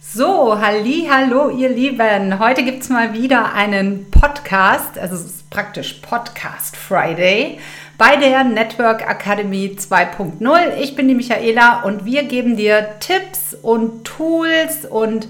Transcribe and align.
So, 0.00 0.58
halli, 0.60 1.08
hallo 1.10 1.50
ihr 1.50 1.70
Lieben. 1.70 2.38
Heute 2.38 2.62
gibt 2.62 2.82
es 2.82 2.88
mal 2.88 3.14
wieder 3.14 3.52
einen 3.52 4.08
Podcast, 4.12 4.96
also 4.96 5.16
es 5.16 5.24
ist 5.24 5.50
praktisch 5.50 5.94
Podcast 5.94 6.76
Friday 6.76 7.58
bei 7.98 8.14
der 8.14 8.44
Network 8.44 9.02
Academy 9.02 9.76
2.0. 9.76 10.76
Ich 10.80 10.94
bin 10.94 11.08
die 11.08 11.16
Michaela 11.16 11.82
und 11.82 12.04
wir 12.04 12.22
geben 12.22 12.56
dir 12.56 13.00
Tipps 13.00 13.56
und 13.60 14.04
Tools 14.04 14.86
und 14.88 15.26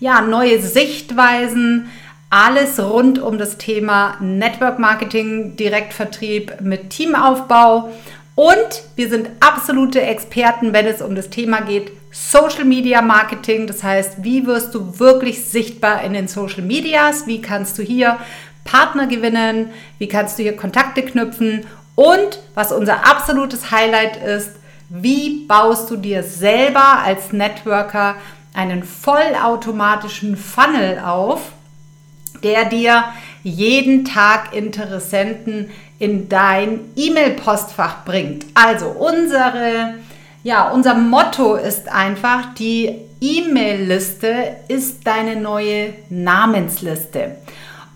ja, 0.00 0.20
neue 0.20 0.60
Sichtweisen, 0.60 1.90
alles 2.28 2.78
rund 2.78 3.18
um 3.18 3.38
das 3.38 3.56
Thema 3.56 4.18
Network 4.20 4.78
Marketing, 4.78 5.56
Direktvertrieb 5.56 6.60
mit 6.60 6.90
Teamaufbau 6.90 7.88
und 8.34 8.82
wir 8.96 9.08
sind 9.08 9.28
absolute 9.40 10.00
Experten, 10.00 10.72
wenn 10.72 10.86
es 10.86 11.02
um 11.02 11.14
das 11.14 11.30
Thema 11.30 11.60
geht, 11.60 11.92
Social 12.10 12.64
Media 12.64 13.02
Marketing. 13.02 13.66
Das 13.66 13.82
heißt, 13.82 14.24
wie 14.24 14.46
wirst 14.46 14.74
du 14.74 14.98
wirklich 14.98 15.44
sichtbar 15.44 16.02
in 16.02 16.12
den 16.12 16.28
Social 16.28 16.62
Medias? 16.62 17.26
Wie 17.26 17.40
kannst 17.40 17.78
du 17.78 17.82
hier 17.82 18.18
Partner 18.64 19.06
gewinnen? 19.06 19.70
Wie 19.98 20.08
kannst 20.08 20.38
du 20.38 20.42
hier 20.42 20.56
Kontakte 20.56 21.02
knüpfen? 21.02 21.66
Und 21.94 22.40
was 22.54 22.72
unser 22.72 23.06
absolutes 23.06 23.70
Highlight 23.70 24.16
ist, 24.16 24.52
wie 24.88 25.46
baust 25.46 25.90
du 25.90 25.96
dir 25.96 26.22
selber 26.22 27.00
als 27.04 27.32
Networker 27.32 28.16
einen 28.54 28.82
vollautomatischen 28.82 30.36
Funnel 30.36 30.98
auf, 30.98 31.52
der 32.42 32.64
dir 32.64 33.04
jeden 33.42 34.04
Tag 34.04 34.54
Interessenten 34.54 35.70
in 36.00 36.28
dein 36.28 36.80
E-Mail-Postfach 36.96 38.04
bringt. 38.04 38.46
Also 38.54 38.86
unsere, 38.86 39.94
ja, 40.42 40.70
unser 40.70 40.94
Motto 40.94 41.54
ist 41.54 41.88
einfach, 41.88 42.54
die 42.54 42.96
E-Mail-Liste 43.20 44.56
ist 44.66 45.06
deine 45.06 45.36
neue 45.36 45.92
Namensliste. 46.08 47.36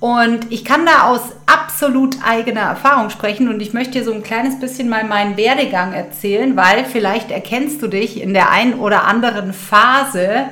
Und 0.00 0.52
ich 0.52 0.66
kann 0.66 0.84
da 0.84 1.08
aus 1.08 1.22
absolut 1.46 2.18
eigener 2.22 2.60
Erfahrung 2.60 3.08
sprechen 3.08 3.48
und 3.48 3.62
ich 3.62 3.72
möchte 3.72 3.92
dir 3.92 4.04
so 4.04 4.12
ein 4.12 4.22
kleines 4.22 4.60
bisschen 4.60 4.90
mal 4.90 5.04
meinen 5.04 5.38
Werdegang 5.38 5.94
erzählen, 5.94 6.56
weil 6.56 6.84
vielleicht 6.84 7.30
erkennst 7.30 7.80
du 7.80 7.88
dich 7.88 8.20
in 8.20 8.34
der 8.34 8.50
einen 8.50 8.74
oder 8.74 9.04
anderen 9.04 9.54
Phase 9.54 10.44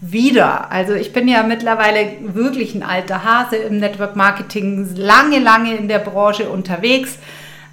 wieder. 0.00 0.70
Also 0.70 0.94
ich 0.94 1.12
bin 1.12 1.28
ja 1.28 1.42
mittlerweile 1.42 2.08
wirklich 2.20 2.74
ein 2.74 2.82
alter 2.82 3.24
Hase 3.24 3.56
im 3.56 3.78
Network 3.78 4.16
Marketing, 4.16 4.94
lange, 4.96 5.38
lange 5.38 5.74
in 5.74 5.88
der 5.88 5.98
Branche 5.98 6.48
unterwegs. 6.48 7.18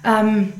Ähm, 0.04 0.52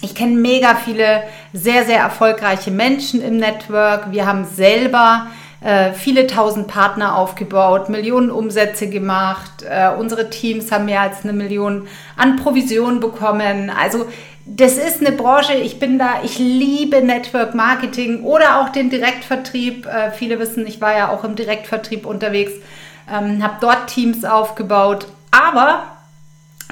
ich 0.00 0.14
kenne 0.14 0.36
mega 0.36 0.74
viele 0.74 1.22
sehr, 1.52 1.84
sehr 1.84 1.98
erfolgreiche 1.98 2.70
Menschen 2.70 3.22
im 3.22 3.38
Network. 3.38 4.12
Wir 4.12 4.26
haben 4.26 4.44
selber 4.44 5.28
äh, 5.62 5.94
viele 5.94 6.26
tausend 6.26 6.68
Partner 6.68 7.16
aufgebaut, 7.16 7.88
Millionen 7.88 8.30
Umsätze 8.30 8.88
gemacht. 8.88 9.64
Äh, 9.66 9.92
unsere 9.98 10.28
Teams 10.28 10.70
haben 10.70 10.84
mehr 10.84 11.00
als 11.00 11.24
eine 11.24 11.32
Million 11.32 11.88
an 12.16 12.36
Provision 12.36 13.00
bekommen. 13.00 13.70
Also 13.70 14.06
das 14.46 14.76
ist 14.76 15.00
eine 15.00 15.12
Branche, 15.12 15.54
ich 15.54 15.78
bin 15.78 15.98
da, 15.98 16.22
ich 16.22 16.38
liebe 16.38 17.02
Network 17.02 17.54
Marketing 17.54 18.24
oder 18.24 18.60
auch 18.60 18.68
den 18.68 18.90
Direktvertrieb. 18.90 19.86
Äh, 19.86 20.10
viele 20.10 20.38
wissen, 20.38 20.66
ich 20.66 20.80
war 20.80 20.96
ja 20.96 21.08
auch 21.08 21.24
im 21.24 21.34
Direktvertrieb 21.34 22.04
unterwegs, 22.04 22.52
ähm, 23.10 23.42
habe 23.42 23.56
dort 23.60 23.86
Teams 23.86 24.24
aufgebaut. 24.24 25.06
Aber 25.30 25.84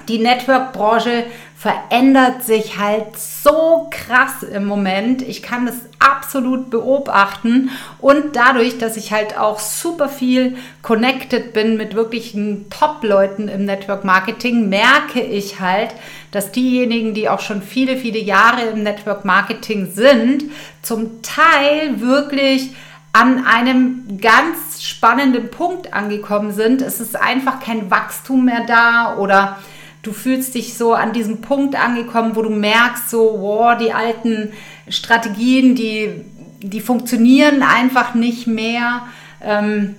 die 0.08 0.18
Network-Branche 0.18 1.24
verändert 1.56 2.42
sich 2.42 2.78
halt 2.78 3.16
so 3.16 3.88
krass 3.90 4.42
im 4.42 4.66
Moment. 4.66 5.22
Ich 5.22 5.42
kann 5.42 5.64
das 5.64 5.76
absolut 6.00 6.70
beobachten 6.70 7.70
und 8.00 8.34
dadurch, 8.34 8.78
dass 8.78 8.96
ich 8.96 9.12
halt 9.12 9.38
auch 9.38 9.60
super 9.60 10.08
viel 10.08 10.56
connected 10.82 11.52
bin 11.52 11.76
mit 11.76 11.94
wirklichen 11.94 12.68
Top-Leuten 12.68 13.46
im 13.46 13.64
Network 13.64 14.04
Marketing, 14.04 14.68
merke 14.68 15.20
ich 15.20 15.60
halt, 15.60 15.90
dass 16.32 16.50
diejenigen, 16.50 17.14
die 17.14 17.28
auch 17.28 17.40
schon 17.40 17.62
viele, 17.62 17.96
viele 17.96 18.18
Jahre 18.18 18.62
im 18.62 18.82
Network 18.82 19.24
Marketing 19.24 19.92
sind, 19.92 20.44
zum 20.82 21.22
Teil 21.22 22.00
wirklich 22.00 22.70
an 23.12 23.44
einem 23.44 24.18
ganz 24.20 24.82
spannenden 24.82 25.50
Punkt 25.50 25.92
angekommen 25.92 26.52
sind. 26.52 26.80
Es 26.80 27.00
ist 27.00 27.14
einfach 27.20 27.60
kein 27.60 27.90
Wachstum 27.90 28.46
mehr 28.46 28.64
da 28.66 29.16
oder 29.18 29.58
du 30.02 30.12
fühlst 30.12 30.54
dich 30.54 30.74
so 30.74 30.94
an 30.94 31.12
diesem 31.12 31.42
Punkt 31.42 31.76
angekommen, 31.76 32.34
wo 32.34 32.42
du 32.42 32.50
merkst, 32.50 33.10
so, 33.10 33.36
wow, 33.40 33.76
die 33.76 33.92
alten 33.92 34.52
Strategien, 34.88 35.74
die, 35.74 36.22
die 36.60 36.80
funktionieren 36.80 37.62
einfach 37.62 38.14
nicht 38.14 38.46
mehr. 38.46 39.02
Ähm, 39.42 39.96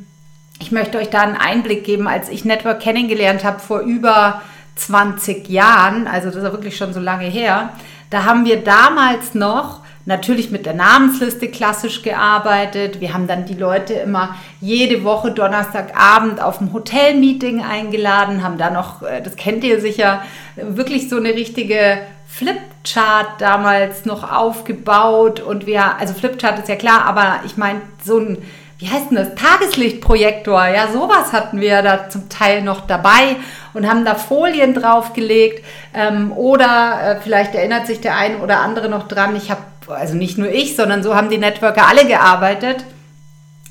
ich 0.59 0.71
möchte 0.71 0.97
euch 0.97 1.09
da 1.09 1.21
einen 1.21 1.35
Einblick 1.35 1.83
geben, 1.83 2.07
als 2.07 2.29
ich 2.29 2.43
Network 2.45 2.79
kennengelernt 2.79 3.43
habe 3.43 3.59
vor 3.59 3.81
über 3.81 4.41
20 4.75 5.49
Jahren, 5.49 6.07
also 6.07 6.27
das 6.29 6.37
ist 6.37 6.43
wirklich 6.43 6.77
schon 6.77 6.93
so 6.93 6.99
lange 6.99 7.25
her, 7.25 7.69
da 8.09 8.25
haben 8.25 8.45
wir 8.45 8.63
damals 8.63 9.33
noch 9.33 9.81
natürlich 10.05 10.51
mit 10.51 10.65
der 10.65 10.73
Namensliste 10.73 11.47
klassisch 11.47 12.01
gearbeitet. 12.01 12.99
Wir 12.99 13.13
haben 13.13 13.27
dann 13.27 13.45
die 13.45 13.53
Leute 13.53 13.93
immer 13.93 14.35
jede 14.59 15.03
Woche 15.03 15.31
Donnerstagabend 15.31 16.41
auf 16.41 16.59
ein 16.59 16.73
Hotelmeeting 16.73 17.63
eingeladen, 17.63 18.43
haben 18.43 18.57
da 18.57 18.69
noch, 18.69 19.01
äh, 19.01 19.21
das 19.21 19.35
kennt 19.35 19.63
ihr 19.63 19.79
sicher, 19.79 20.21
wirklich 20.55 21.09
so 21.09 21.17
eine 21.17 21.29
richtige 21.29 22.01
Flipchart 22.27 23.39
damals 23.39 24.05
noch 24.05 24.29
aufgebaut 24.29 25.39
und 25.39 25.65
wir, 25.65 25.97
also 25.97 26.13
Flipchart 26.13 26.59
ist 26.59 26.67
ja 26.67 26.75
klar, 26.75 27.05
aber 27.05 27.41
ich 27.45 27.57
meine 27.57 27.81
so 28.03 28.19
ein 28.19 28.37
wie 28.79 28.89
heißt 28.89 29.11
denn 29.11 29.17
das, 29.17 29.35
Tageslichtprojektor, 29.35 30.67
ja, 30.67 30.91
sowas 30.91 31.31
hatten 31.31 31.61
wir 31.61 31.81
da 31.81 32.09
zum 32.09 32.29
Teil 32.29 32.61
noch 32.61 32.87
dabei 32.87 33.37
und 33.73 33.87
haben 33.87 34.03
da 34.03 34.15
Folien 34.15 34.73
draufgelegt. 34.73 35.63
Ähm, 35.93 36.31
oder 36.31 36.99
äh, 37.01 37.21
vielleicht 37.21 37.55
erinnert 37.55 37.87
sich 37.87 38.01
der 38.01 38.17
eine 38.17 38.37
oder 38.39 38.59
andere 38.59 38.89
noch 38.89 39.07
dran, 39.07 39.35
ich 39.35 39.51
habe 39.51 39.61
also 39.87 40.15
nicht 40.15 40.37
nur 40.37 40.49
ich, 40.49 40.75
sondern 40.75 41.03
so 41.03 41.15
haben 41.15 41.29
die 41.29 41.37
Networker 41.37 41.87
alle 41.87 42.05
gearbeitet, 42.05 42.85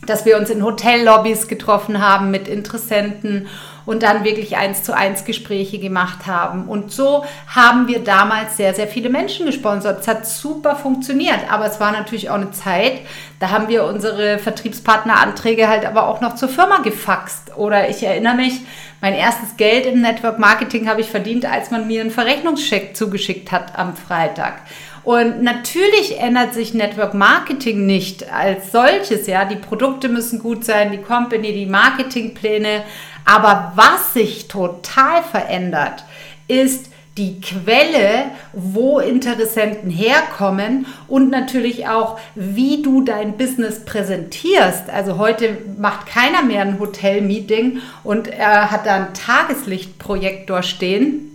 dass 0.07 0.25
wir 0.25 0.37
uns 0.37 0.51
in 0.51 0.65
Hotellobbys 0.65 1.49
getroffen 1.49 2.01
haben 2.07 2.31
mit 2.31 2.49
Interessenten 2.49 3.49
und 3.87 4.03
dann 4.03 4.25
wirklich 4.25 4.57
eins 4.57 4.83
zu 4.83 4.97
eins 4.97 5.25
Gespräche 5.25 5.79
gemacht 5.79 6.27
haben. 6.27 6.65
Und 6.69 6.93
so 6.93 7.25
haben 7.47 7.89
wir 7.89 8.03
damals 8.03 8.57
sehr, 8.57 8.75
sehr 8.75 8.89
viele 8.89 9.09
Menschen 9.09 9.47
gesponsert. 9.47 10.01
Es 10.01 10.09
hat 10.09 10.27
super 10.27 10.77
funktioniert, 10.77 11.51
aber 11.51 11.67
es 11.67 11.81
war 11.81 11.93
natürlich 11.93 12.31
auch 12.31 12.37
eine 12.37 12.51
Zeit, 12.51 13.01
da 13.41 13.51
haben 13.51 13.69
wir 13.69 13.85
unsere 13.85 14.39
Vertriebspartneranträge 14.39 15.69
halt 15.69 15.85
aber 15.85 16.07
auch 16.07 16.21
noch 16.21 16.37
zur 16.37 16.49
Firma 16.49 16.79
gefaxt. 16.79 17.57
Oder 17.57 17.89
ich 17.89 18.03
erinnere 18.03 18.37
mich, 18.37 18.61
mein 19.01 19.15
erstes 19.15 19.57
Geld 19.57 19.85
im 19.85 20.01
Network 20.01 20.39
Marketing 20.39 20.89
habe 20.89 21.01
ich 21.01 21.09
verdient, 21.09 21.45
als 21.45 21.73
man 21.73 21.89
mir 21.89 22.03
einen 22.03 22.13
Verrechnungscheck 22.13 22.97
zugeschickt 22.97 23.51
hat 23.51 23.77
am 23.77 23.97
Freitag. 23.97 24.63
Und 25.05 25.43
natürlich 25.43 26.21
ändert 26.21 26.55
sich 26.55 26.75
Network 26.75 27.15
Marketing 27.15 27.87
nicht 27.87 28.33
als 28.33 28.71
solches. 28.71 29.27
Ja, 29.27 29.45
die 29.45 29.57
Produkte 29.57 30.09
müssen 30.09 30.39
gut 30.39 30.65
sein, 30.65 30.93
die 30.93 30.99
Company, 30.99 31.53
die 31.53 31.67
Marketingpläne. 31.67 32.85
Aber 33.25 33.73
was 33.75 34.15
sich 34.15 34.49
total 34.49 35.23
verändert, 35.23 36.05
ist 36.47 36.91
die 37.19 37.41
Quelle, 37.41 38.31
wo 38.55 38.99
Interessenten 38.99 39.91
herkommen 39.91 40.87
und 41.09 41.31
natürlich 41.31 41.87
auch, 41.87 42.19
wie 42.35 42.81
du 42.81 43.03
dein 43.03 43.37
Business 43.37 43.85
präsentierst. 43.85 44.89
Also 44.89 45.19
heute 45.19 45.59
macht 45.79 46.07
keiner 46.07 46.43
mehr 46.43 46.63
ein 46.63 46.79
Hotel-Meeting 46.79 47.81
und 48.03 48.29
er 48.29 48.71
hat 48.71 48.87
da 48.87 48.95
einen 48.95 49.15
Tageslichtprojektor 49.15 50.63
stehen 50.63 51.32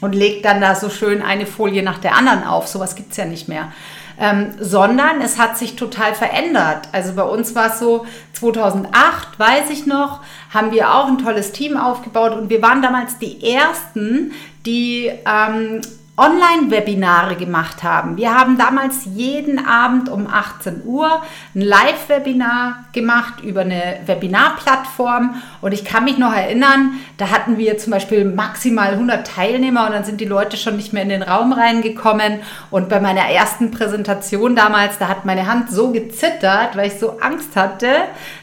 und 0.00 0.14
legt 0.14 0.44
dann 0.44 0.60
da 0.60 0.74
so 0.74 0.90
schön 0.90 1.22
eine 1.22 1.46
Folie 1.46 1.82
nach 1.82 1.98
der 1.98 2.16
anderen 2.16 2.44
auf. 2.44 2.68
Sowas 2.68 2.94
gibt 2.94 3.12
es 3.12 3.16
ja 3.16 3.24
nicht 3.24 3.48
mehr. 3.48 3.72
Ähm, 4.18 4.52
sondern 4.58 5.22
es 5.22 5.38
hat 5.38 5.56
sich 5.56 5.76
total 5.76 6.14
verändert. 6.14 6.88
Also 6.92 7.14
bei 7.14 7.22
uns 7.22 7.54
war 7.54 7.68
es 7.68 7.78
so, 7.78 8.04
2008, 8.34 9.38
weiß 9.38 9.70
ich 9.70 9.86
noch, 9.86 10.20
haben 10.52 10.72
wir 10.72 10.92
auch 10.94 11.06
ein 11.06 11.18
tolles 11.18 11.52
Team 11.52 11.78
aufgebaut 11.78 12.32
und 12.32 12.50
wir 12.50 12.60
waren 12.60 12.82
damals 12.82 13.18
die 13.18 13.42
Ersten, 13.42 14.32
die 14.66 15.10
ähm, 15.26 15.80
Online-Webinare 16.20 17.34
gemacht 17.34 17.82
haben. 17.82 18.18
Wir 18.18 18.34
haben 18.34 18.58
damals 18.58 19.06
jeden 19.06 19.64
Abend 19.64 20.10
um 20.10 20.26
18 20.26 20.82
Uhr 20.84 21.22
ein 21.54 21.62
Live-Webinar 21.62 22.84
gemacht 22.92 23.40
über 23.42 23.62
eine 23.62 24.00
Webinarplattform 24.04 25.36
und 25.62 25.72
ich 25.72 25.82
kann 25.82 26.04
mich 26.04 26.18
noch 26.18 26.34
erinnern, 26.34 27.00
da 27.16 27.30
hatten 27.30 27.56
wir 27.56 27.78
zum 27.78 27.92
Beispiel 27.92 28.26
maximal 28.26 28.90
100 28.90 29.26
Teilnehmer 29.26 29.86
und 29.86 29.92
dann 29.92 30.04
sind 30.04 30.20
die 30.20 30.26
Leute 30.26 30.58
schon 30.58 30.76
nicht 30.76 30.92
mehr 30.92 31.04
in 31.04 31.08
den 31.08 31.22
Raum 31.22 31.54
reingekommen 31.54 32.40
und 32.70 32.90
bei 32.90 33.00
meiner 33.00 33.22
ersten 33.22 33.70
Präsentation 33.70 34.54
damals, 34.54 34.98
da 34.98 35.08
hat 35.08 35.24
meine 35.24 35.46
Hand 35.46 35.70
so 35.70 35.90
gezittert, 35.90 36.76
weil 36.76 36.88
ich 36.88 36.98
so 36.98 37.18
Angst 37.20 37.56
hatte, 37.56 37.88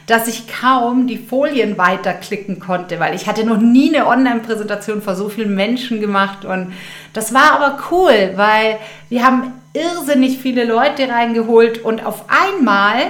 dass 0.08 0.26
ich 0.26 0.48
kaum 0.48 1.06
die 1.06 1.18
Folien 1.18 1.76
weiterklicken 1.76 2.60
konnte, 2.60 2.98
weil 2.98 3.14
ich 3.14 3.28
hatte 3.28 3.44
noch 3.44 3.58
nie 3.58 3.94
eine 3.94 4.06
Online-Präsentation 4.06 5.02
vor 5.02 5.14
so 5.14 5.28
vielen 5.28 5.54
Menschen 5.54 6.00
gemacht. 6.00 6.46
Und 6.46 6.72
das 7.12 7.34
war 7.34 7.52
aber 7.52 7.78
cool, 7.90 8.32
weil 8.36 8.78
wir 9.10 9.22
haben 9.22 9.52
irrsinnig 9.74 10.38
viele 10.38 10.64
Leute 10.64 11.10
reingeholt 11.10 11.84
und 11.84 12.04
auf 12.06 12.24
einmal 12.28 13.08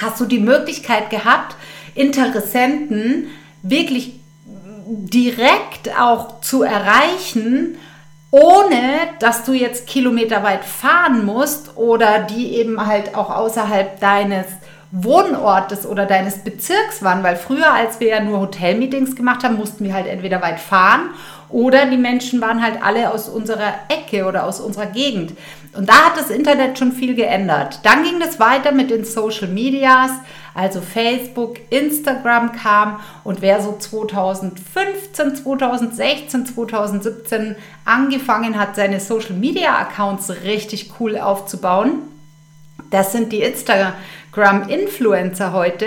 hast 0.00 0.20
du 0.20 0.24
die 0.24 0.40
Möglichkeit 0.40 1.08
gehabt, 1.08 1.54
Interessenten 1.94 3.28
wirklich 3.62 4.14
direkt 4.86 5.96
auch 5.96 6.40
zu 6.40 6.64
erreichen, 6.64 7.76
ohne 8.32 8.98
dass 9.20 9.44
du 9.44 9.52
jetzt 9.52 9.86
kilometerweit 9.86 10.64
fahren 10.64 11.24
musst 11.24 11.76
oder 11.76 12.20
die 12.20 12.56
eben 12.56 12.84
halt 12.84 13.14
auch 13.14 13.30
außerhalb 13.30 14.00
deines 14.00 14.46
Wohnortes 14.94 15.86
oder 15.86 16.04
deines 16.04 16.44
Bezirks 16.44 17.02
waren, 17.02 17.22
weil 17.22 17.36
früher, 17.36 17.72
als 17.72 17.98
wir 17.98 18.08
ja 18.08 18.20
nur 18.20 18.40
Hotelmeetings 18.40 19.16
gemacht 19.16 19.42
haben, 19.42 19.56
mussten 19.56 19.84
wir 19.84 19.94
halt 19.94 20.06
entweder 20.06 20.42
weit 20.42 20.60
fahren 20.60 21.08
oder 21.48 21.86
die 21.86 21.96
Menschen 21.96 22.42
waren 22.42 22.62
halt 22.62 22.82
alle 22.82 23.10
aus 23.10 23.26
unserer 23.26 23.72
Ecke 23.88 24.26
oder 24.26 24.44
aus 24.44 24.60
unserer 24.60 24.86
Gegend. 24.86 25.32
Und 25.74 25.88
da 25.88 25.94
hat 26.06 26.18
das 26.18 26.28
Internet 26.28 26.78
schon 26.78 26.92
viel 26.92 27.14
geändert. 27.14 27.80
Dann 27.84 28.02
ging 28.02 28.20
es 28.20 28.38
weiter 28.38 28.72
mit 28.72 28.90
den 28.90 29.06
Social 29.06 29.48
Medias, 29.48 30.10
also 30.54 30.82
Facebook, 30.82 31.56
Instagram 31.70 32.52
kam 32.52 33.00
und 33.24 33.40
wer 33.40 33.62
so 33.62 33.74
2015, 33.78 35.36
2016, 35.36 36.44
2017 36.44 37.56
angefangen 37.86 38.58
hat, 38.58 38.76
seine 38.76 39.00
Social 39.00 39.36
Media 39.36 39.78
Accounts 39.78 40.30
richtig 40.44 40.92
cool 41.00 41.16
aufzubauen, 41.16 42.02
das 42.90 43.12
sind 43.12 43.32
die 43.32 43.40
Instagram-Influencer 44.32 45.52
heute. 45.52 45.86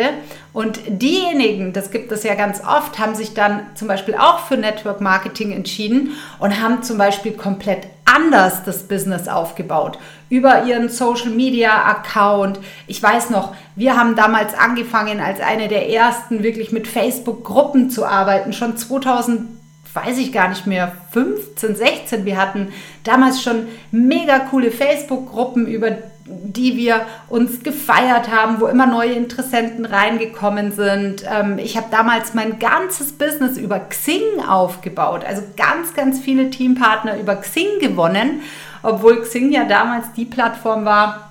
Und 0.53 0.79
diejenigen, 0.87 1.73
das 1.73 1.91
gibt 1.91 2.11
es 2.11 2.23
ja 2.23 2.35
ganz 2.35 2.61
oft, 2.61 2.99
haben 2.99 3.15
sich 3.15 3.33
dann 3.33 3.61
zum 3.75 3.87
Beispiel 3.87 4.15
auch 4.15 4.39
für 4.39 4.55
Network 4.55 5.01
Marketing 5.01 5.51
entschieden 5.51 6.11
und 6.39 6.61
haben 6.61 6.83
zum 6.83 6.97
Beispiel 6.97 7.33
komplett 7.33 7.87
anders 8.05 8.63
das 8.63 8.83
Business 8.83 9.27
aufgebaut. 9.27 9.97
Über 10.29 10.63
ihren 10.63 10.89
Social 10.89 11.31
Media 11.31 11.85
Account. 11.85 12.59
Ich 12.87 13.01
weiß 13.01 13.31
noch, 13.31 13.55
wir 13.75 13.97
haben 13.97 14.15
damals 14.15 14.53
angefangen, 14.53 15.19
als 15.19 15.41
eine 15.41 15.67
der 15.67 15.89
ersten 15.89 16.43
wirklich 16.43 16.71
mit 16.71 16.87
Facebook-Gruppen 16.87 17.89
zu 17.89 18.05
arbeiten. 18.05 18.53
Schon 18.53 18.77
2000 18.77 19.49
weiß 19.93 20.17
ich 20.17 20.31
gar 20.31 20.49
nicht 20.49 20.67
mehr, 20.67 20.91
15, 21.11 21.75
16. 21.75 22.25
Wir 22.25 22.37
hatten 22.37 22.73
damals 23.03 23.41
schon 23.41 23.67
mega 23.91 24.39
coole 24.39 24.69
Facebook-Gruppen, 24.69 25.67
über 25.67 25.91
die 26.27 26.75
wir 26.75 27.05
uns 27.29 27.61
gefeiert 27.61 28.31
haben, 28.31 28.59
wo 28.59 28.65
immer 28.65 28.87
neue 28.87 29.13
Interessenten 29.13 29.85
reingekommen 29.85 30.71
sind. 30.71 31.23
Ähm, 31.31 31.59
ich 31.59 31.77
habe 31.77 31.87
damals 31.91 32.33
mein 32.33 32.57
ganzes 32.57 33.13
Business 33.13 33.57
über 33.57 33.79
Xing 33.79 34.41
aufgebaut, 34.47 35.23
also 35.25 35.43
ganz, 35.55 35.93
ganz 35.93 36.19
viele 36.19 36.49
Teampartner 36.49 37.19
über 37.19 37.35
Xing 37.35 37.79
gewonnen, 37.79 38.41
obwohl 38.81 39.21
Xing 39.21 39.51
ja 39.51 39.65
damals 39.65 40.13
die 40.13 40.25
Plattform 40.25 40.85
war, 40.85 41.29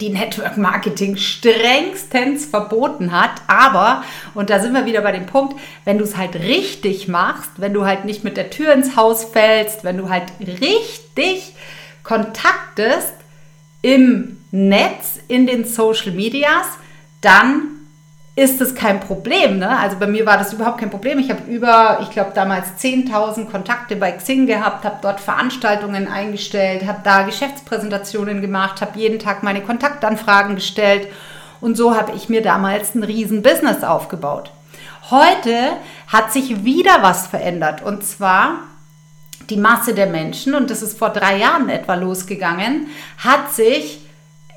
die 0.00 0.10
Network 0.10 0.56
Marketing 0.56 1.16
strengstens 1.16 2.46
verboten 2.46 3.10
hat. 3.10 3.32
Aber, 3.48 4.04
und 4.34 4.48
da 4.48 4.60
sind 4.60 4.72
wir 4.72 4.86
wieder 4.86 5.00
bei 5.00 5.10
dem 5.10 5.26
Punkt, 5.26 5.58
wenn 5.84 5.98
du 5.98 6.04
es 6.04 6.16
halt 6.16 6.36
richtig 6.36 7.08
machst, 7.08 7.50
wenn 7.56 7.74
du 7.74 7.84
halt 7.84 8.04
nicht 8.04 8.22
mit 8.22 8.36
der 8.36 8.50
Tür 8.50 8.72
ins 8.72 8.94
Haus 8.94 9.24
fällst, 9.24 9.82
wenn 9.82 9.98
du 9.98 10.08
halt 10.08 10.32
richtig 10.38 11.54
kontaktest, 12.04 13.14
im 13.82 14.38
Netz, 14.50 15.18
in 15.28 15.46
den 15.46 15.64
Social 15.64 16.12
Medias, 16.12 16.66
dann 17.20 17.80
ist 18.36 18.60
es 18.60 18.74
kein 18.74 19.00
Problem. 19.00 19.58
Ne? 19.58 19.78
Also 19.78 19.96
bei 19.98 20.06
mir 20.06 20.24
war 20.24 20.38
das 20.38 20.52
überhaupt 20.52 20.78
kein 20.78 20.90
Problem. 20.90 21.18
Ich 21.18 21.30
habe 21.30 21.50
über, 21.50 21.98
ich 22.02 22.10
glaube 22.10 22.32
damals 22.34 22.68
10.000 22.80 23.50
Kontakte 23.50 23.96
bei 23.96 24.12
Xing 24.12 24.46
gehabt, 24.46 24.84
habe 24.84 24.98
dort 25.02 25.20
Veranstaltungen 25.20 26.08
eingestellt, 26.08 26.86
habe 26.86 27.00
da 27.04 27.22
Geschäftspräsentationen 27.22 28.40
gemacht, 28.40 28.80
habe 28.80 28.98
jeden 28.98 29.18
Tag 29.18 29.42
meine 29.42 29.60
Kontaktanfragen 29.60 30.54
gestellt 30.54 31.08
und 31.60 31.76
so 31.76 31.94
habe 31.94 32.12
ich 32.16 32.28
mir 32.28 32.40
damals 32.40 32.94
ein 32.94 33.02
riesen 33.02 33.42
Business 33.42 33.82
aufgebaut. 33.82 34.50
Heute 35.10 35.72
hat 36.06 36.32
sich 36.32 36.64
wieder 36.64 37.02
was 37.02 37.26
verändert 37.26 37.82
und 37.82 38.04
zwar 38.04 38.69
die 39.50 39.56
Masse 39.56 39.94
der 39.94 40.06
Menschen, 40.06 40.54
und 40.54 40.70
das 40.70 40.82
ist 40.82 40.98
vor 40.98 41.10
drei 41.10 41.38
Jahren 41.38 41.68
etwa 41.68 41.94
losgegangen, 41.94 42.86
hat 43.18 43.52
sich 43.52 44.00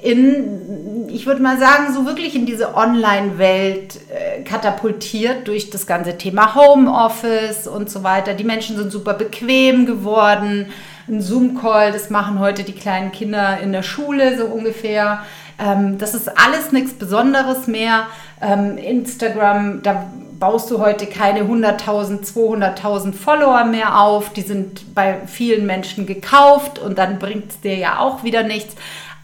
in, 0.04 1.08
ich 1.08 1.26
würde 1.26 1.42
mal 1.42 1.58
sagen, 1.58 1.94
so 1.94 2.06
wirklich 2.06 2.36
in 2.36 2.46
diese 2.46 2.76
Online-Welt 2.76 4.00
äh, 4.10 4.42
katapultiert 4.44 5.48
durch 5.48 5.70
das 5.70 5.88
ganze 5.88 6.18
Thema 6.18 6.56
Homeoffice 6.56 7.68
und 7.68 7.90
so 7.90 8.04
weiter. 8.04 8.34
Die 8.34 8.44
Menschen 8.44 8.76
sind 8.76 8.92
super 8.92 9.14
bequem 9.14 9.86
geworden. 9.86 10.68
Ein 11.08 11.22
Zoom-Call, 11.22 11.94
das 11.94 12.10
machen 12.10 12.40
heute 12.40 12.64
die 12.64 12.74
kleinen 12.74 13.14
Kinder 13.14 13.60
in 13.62 13.72
der 13.72 13.84
Schule 13.84 14.38
so 14.38 14.46
ungefähr. 14.46 15.24
Ähm, 15.58 15.98
das 15.98 16.14
ist 16.14 16.30
alles 16.38 16.74
nichts 16.74 16.94
Besonderes 16.94 17.68
mehr. 17.68 18.08
Ähm, 18.42 18.78
Instagram, 18.78 19.84
da 19.84 20.12
baust 20.40 20.70
du 20.72 20.80
heute 20.80 21.06
keine 21.06 21.42
100.000, 21.42 22.24
200.000 22.24 23.14
Follower 23.14 23.66
mehr 23.66 24.00
auf. 24.00 24.32
Die 24.34 24.42
sind 24.42 24.94
bei 24.94 25.20
vielen 25.26 25.66
Menschen 25.66 26.06
gekauft 26.06 26.80
und 26.80 26.98
dann 26.98 27.20
bringt 27.20 27.52
es 27.52 27.62
dir 27.62 27.76
ja 27.76 28.00
auch 28.00 28.24
wieder 28.24 28.44
nichts. 28.44 28.76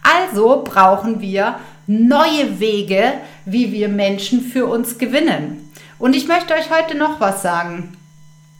Also 0.02 0.64
brauchen 0.64 1.20
wir 1.20 1.56
neue 1.86 2.60
Wege, 2.60 3.14
wie 3.44 3.72
wir 3.72 3.88
Menschen 3.88 4.40
für 4.40 4.66
uns 4.66 4.98
gewinnen. 4.98 5.70
Und 5.98 6.16
ich 6.16 6.28
möchte 6.28 6.54
euch 6.54 6.70
heute 6.70 6.96
noch 6.96 7.20
was 7.20 7.42
sagen. 7.42 7.96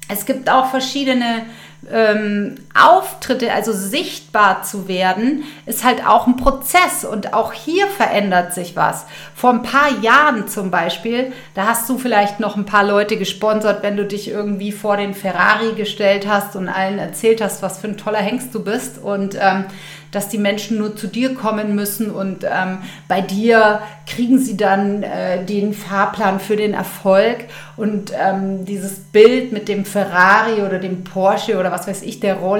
Es 0.08 0.26
gibt 0.26 0.50
auch 0.50 0.70
verschiedene 0.70 1.46
ähm, 1.90 2.56
Auftritte, 2.78 3.52
also 3.52 3.72
sichtbar 3.72 4.62
zu 4.62 4.86
werden, 4.86 5.42
ist 5.66 5.82
halt 5.82 6.06
auch 6.06 6.28
ein 6.28 6.36
Prozess 6.36 7.04
und 7.04 7.34
auch 7.34 7.52
hier 7.52 7.88
verändert 7.88 8.54
sich 8.54 8.76
was. 8.76 9.06
Vor 9.34 9.50
ein 9.50 9.62
paar 9.62 10.00
Jahren 10.02 10.46
zum 10.46 10.70
Beispiel, 10.70 11.32
da 11.54 11.66
hast 11.66 11.88
du 11.88 11.98
vielleicht 11.98 12.38
noch 12.38 12.56
ein 12.56 12.66
paar 12.66 12.84
Leute 12.84 13.16
gesponsert, 13.16 13.82
wenn 13.82 13.96
du 13.96 14.06
dich 14.06 14.28
irgendwie 14.28 14.70
vor 14.70 14.96
den 14.96 15.14
Ferrari 15.14 15.72
gestellt 15.74 16.28
hast 16.28 16.54
und 16.54 16.68
allen 16.68 16.98
erzählt 16.98 17.42
hast, 17.42 17.60
was 17.62 17.78
für 17.78 17.88
ein 17.88 17.96
toller 17.96 18.18
Hengst 18.18 18.54
du 18.54 18.62
bist 18.62 18.98
und 18.98 19.36
ähm, 19.40 19.64
dass 20.12 20.28
die 20.28 20.38
Menschen 20.38 20.78
nur 20.78 20.96
zu 20.96 21.06
dir 21.06 21.34
kommen 21.34 21.74
müssen 21.74 22.10
und 22.10 22.44
ähm, 22.44 22.78
bei 23.06 23.20
dir 23.20 23.80
kriegen 24.06 24.38
sie 24.38 24.56
dann 24.56 25.02
äh, 25.02 25.44
den 25.44 25.72
Fahrplan 25.72 26.40
für 26.40 26.56
den 26.56 26.74
Erfolg 26.74 27.44
und 27.76 28.12
ähm, 28.20 28.64
dieses 28.64 28.98
Bild 28.98 29.52
mit 29.52 29.68
dem 29.68 29.84
Ferrari 29.84 30.62
oder 30.62 30.78
dem 30.78 31.04
Porsche 31.04 31.58
oder 31.58 31.70
was 31.70 31.86
weiß 31.86 32.02
ich, 32.02 32.20
der 32.20 32.36
Rolex 32.36 32.59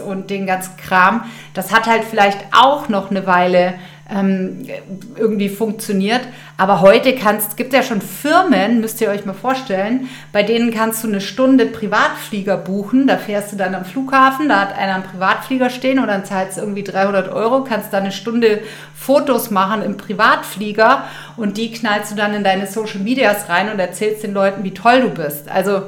und 0.00 0.30
den 0.30 0.46
ganzen 0.46 0.76
Kram, 0.76 1.24
das 1.54 1.72
hat 1.72 1.86
halt 1.86 2.04
vielleicht 2.04 2.38
auch 2.52 2.88
noch 2.88 3.10
eine 3.10 3.26
Weile 3.26 3.74
ähm, 4.12 4.66
irgendwie 5.16 5.48
funktioniert. 5.48 6.22
Aber 6.56 6.80
heute 6.80 7.14
kannst, 7.14 7.56
gibt 7.56 7.72
ja 7.72 7.82
schon 7.82 8.00
Firmen, 8.00 8.80
müsst 8.80 9.00
ihr 9.00 9.08
euch 9.08 9.24
mal 9.24 9.34
vorstellen, 9.34 10.08
bei 10.32 10.42
denen 10.42 10.72
kannst 10.72 11.04
du 11.04 11.08
eine 11.08 11.20
Stunde 11.20 11.66
Privatflieger 11.66 12.56
buchen. 12.56 13.06
Da 13.06 13.16
fährst 13.16 13.52
du 13.52 13.56
dann 13.56 13.74
am 13.74 13.84
Flughafen, 13.84 14.48
da 14.48 14.60
hat 14.60 14.76
einer 14.76 14.96
einen 14.96 15.04
Privatflieger 15.04 15.70
stehen 15.70 15.98
und 15.98 16.08
dann 16.08 16.24
zahlst 16.24 16.58
du 16.58 16.62
irgendwie 16.62 16.84
300 16.84 17.32
Euro, 17.32 17.64
kannst 17.64 17.92
da 17.92 17.98
eine 17.98 18.12
Stunde 18.12 18.62
Fotos 18.94 19.50
machen 19.50 19.82
im 19.82 19.96
Privatflieger 19.96 21.04
und 21.36 21.56
die 21.56 21.72
knallst 21.72 22.12
du 22.12 22.16
dann 22.16 22.34
in 22.34 22.44
deine 22.44 22.66
Social 22.66 23.00
Medias 23.00 23.48
rein 23.48 23.70
und 23.70 23.78
erzählst 23.78 24.22
den 24.22 24.34
Leuten, 24.34 24.64
wie 24.64 24.74
toll 24.74 25.02
du 25.02 25.08
bist. 25.10 25.48
Also 25.48 25.82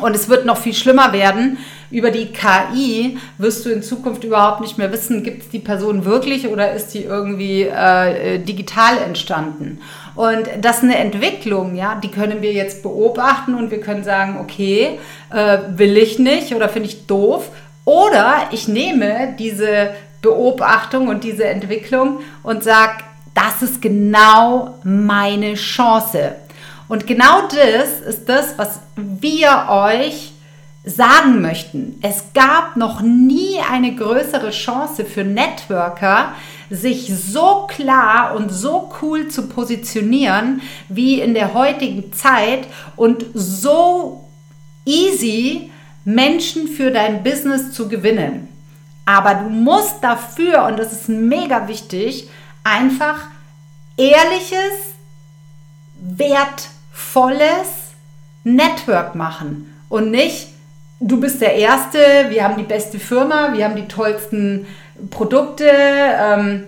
und 0.00 0.14
es 0.14 0.28
wird 0.28 0.46
noch 0.46 0.58
viel 0.58 0.74
schlimmer 0.74 1.12
werden. 1.12 1.58
Über 1.90 2.10
die 2.10 2.26
KI 2.26 3.18
wirst 3.38 3.66
du 3.66 3.70
in 3.70 3.82
Zukunft 3.82 4.24
überhaupt 4.24 4.60
nicht 4.60 4.78
mehr 4.78 4.92
wissen, 4.92 5.22
gibt 5.22 5.42
es 5.42 5.48
die 5.48 5.58
Person 5.58 6.04
wirklich 6.04 6.46
oder 6.46 6.72
ist 6.72 6.94
die 6.94 7.04
irgendwie 7.04 7.62
äh, 7.62 8.38
digital 8.38 8.98
entstanden. 8.98 9.80
Und 10.14 10.48
das 10.60 10.78
ist 10.78 10.84
eine 10.84 10.98
Entwicklung, 10.98 11.74
ja, 11.74 11.94
die 11.96 12.10
können 12.10 12.42
wir 12.42 12.52
jetzt 12.52 12.82
beobachten 12.82 13.54
und 13.54 13.70
wir 13.70 13.80
können 13.80 14.04
sagen, 14.04 14.38
okay, 14.40 14.98
äh, 15.32 15.58
will 15.76 15.96
ich 15.96 16.18
nicht 16.18 16.54
oder 16.54 16.68
finde 16.68 16.88
ich 16.88 17.06
doof. 17.06 17.50
Oder 17.84 18.48
ich 18.52 18.68
nehme 18.68 19.34
diese 19.38 19.90
Beobachtung 20.22 21.08
und 21.08 21.24
diese 21.24 21.44
Entwicklung 21.44 22.20
und 22.42 22.62
sage, 22.62 23.02
das 23.34 23.62
ist 23.62 23.80
genau 23.80 24.74
meine 24.84 25.54
Chance. 25.54 26.36
Und 26.90 27.06
genau 27.06 27.42
das 27.42 28.00
ist 28.00 28.28
das, 28.28 28.58
was 28.58 28.80
wir 28.96 29.66
euch 29.68 30.32
sagen 30.82 31.40
möchten. 31.40 31.96
Es 32.02 32.32
gab 32.34 32.74
noch 32.74 33.00
nie 33.00 33.58
eine 33.70 33.94
größere 33.94 34.50
Chance 34.50 35.04
für 35.04 35.22
Networker, 35.22 36.32
sich 36.68 37.12
so 37.16 37.68
klar 37.68 38.34
und 38.34 38.48
so 38.48 38.90
cool 39.00 39.28
zu 39.28 39.46
positionieren 39.46 40.62
wie 40.88 41.20
in 41.20 41.34
der 41.34 41.54
heutigen 41.54 42.12
Zeit 42.12 42.66
und 42.96 43.24
so 43.34 44.28
easy 44.84 45.70
Menschen 46.04 46.66
für 46.66 46.90
dein 46.90 47.22
Business 47.22 47.70
zu 47.70 47.88
gewinnen. 47.88 48.48
Aber 49.06 49.34
du 49.34 49.48
musst 49.48 50.02
dafür, 50.02 50.64
und 50.64 50.76
das 50.76 50.92
ist 50.92 51.08
mega 51.08 51.68
wichtig, 51.68 52.28
einfach 52.64 53.28
ehrliches, 53.96 54.90
wert 56.00 56.68
volles 57.12 57.92
Network 58.44 59.14
machen 59.14 59.74
und 59.88 60.10
nicht, 60.10 60.48
du 61.00 61.20
bist 61.20 61.40
der 61.40 61.54
Erste, 61.54 61.98
wir 62.28 62.44
haben 62.44 62.56
die 62.56 62.62
beste 62.62 62.98
Firma, 62.98 63.52
wir 63.52 63.64
haben 63.64 63.76
die 63.76 63.88
tollsten 63.88 64.66
Produkte, 65.10 65.68
ähm, 65.68 66.66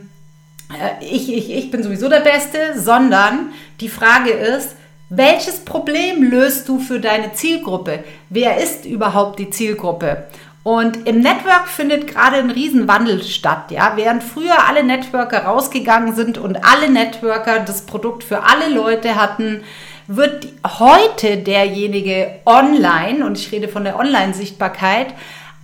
äh, 0.73 1.05
ich, 1.05 1.33
ich, 1.33 1.53
ich 1.53 1.71
bin 1.71 1.83
sowieso 1.83 2.09
der 2.09 2.21
Beste, 2.21 2.79
sondern 2.79 3.53
die 3.81 3.89
Frage 3.89 4.31
ist, 4.31 4.77
welches 5.09 5.61
Problem 5.61 6.23
löst 6.23 6.69
du 6.69 6.79
für 6.79 6.99
deine 6.99 7.35
Zielgruppe? 7.35 8.03
Wer 8.31 8.57
ist 8.57 8.87
überhaupt 8.87 9.39
die 9.39 9.51
Zielgruppe? 9.51 10.25
Und 10.63 11.07
im 11.07 11.21
Network 11.21 11.69
findet 11.69 12.07
gerade 12.07 12.37
ein 12.37 12.51
Riesenwandel 12.51 13.23
statt. 13.23 13.71
Ja? 13.71 13.93
Während 13.97 14.23
früher 14.23 14.67
alle 14.67 14.85
Networker 14.85 15.45
rausgegangen 15.45 16.15
sind 16.15 16.39
und 16.39 16.65
alle 16.65 16.89
Networker 16.89 17.61
das 17.61 17.83
Produkt 17.83 18.25
für 18.25 18.45
alle 18.45 18.73
Leute 18.73 19.17
hatten, 19.17 19.63
wird 20.07 20.49
heute 20.65 21.39
derjenige 21.39 22.41
online, 22.45 23.25
und 23.25 23.39
ich 23.39 23.53
rede 23.53 23.69
von 23.69 23.85
der 23.85 23.99
Online-Sichtbarkeit, 23.99 25.15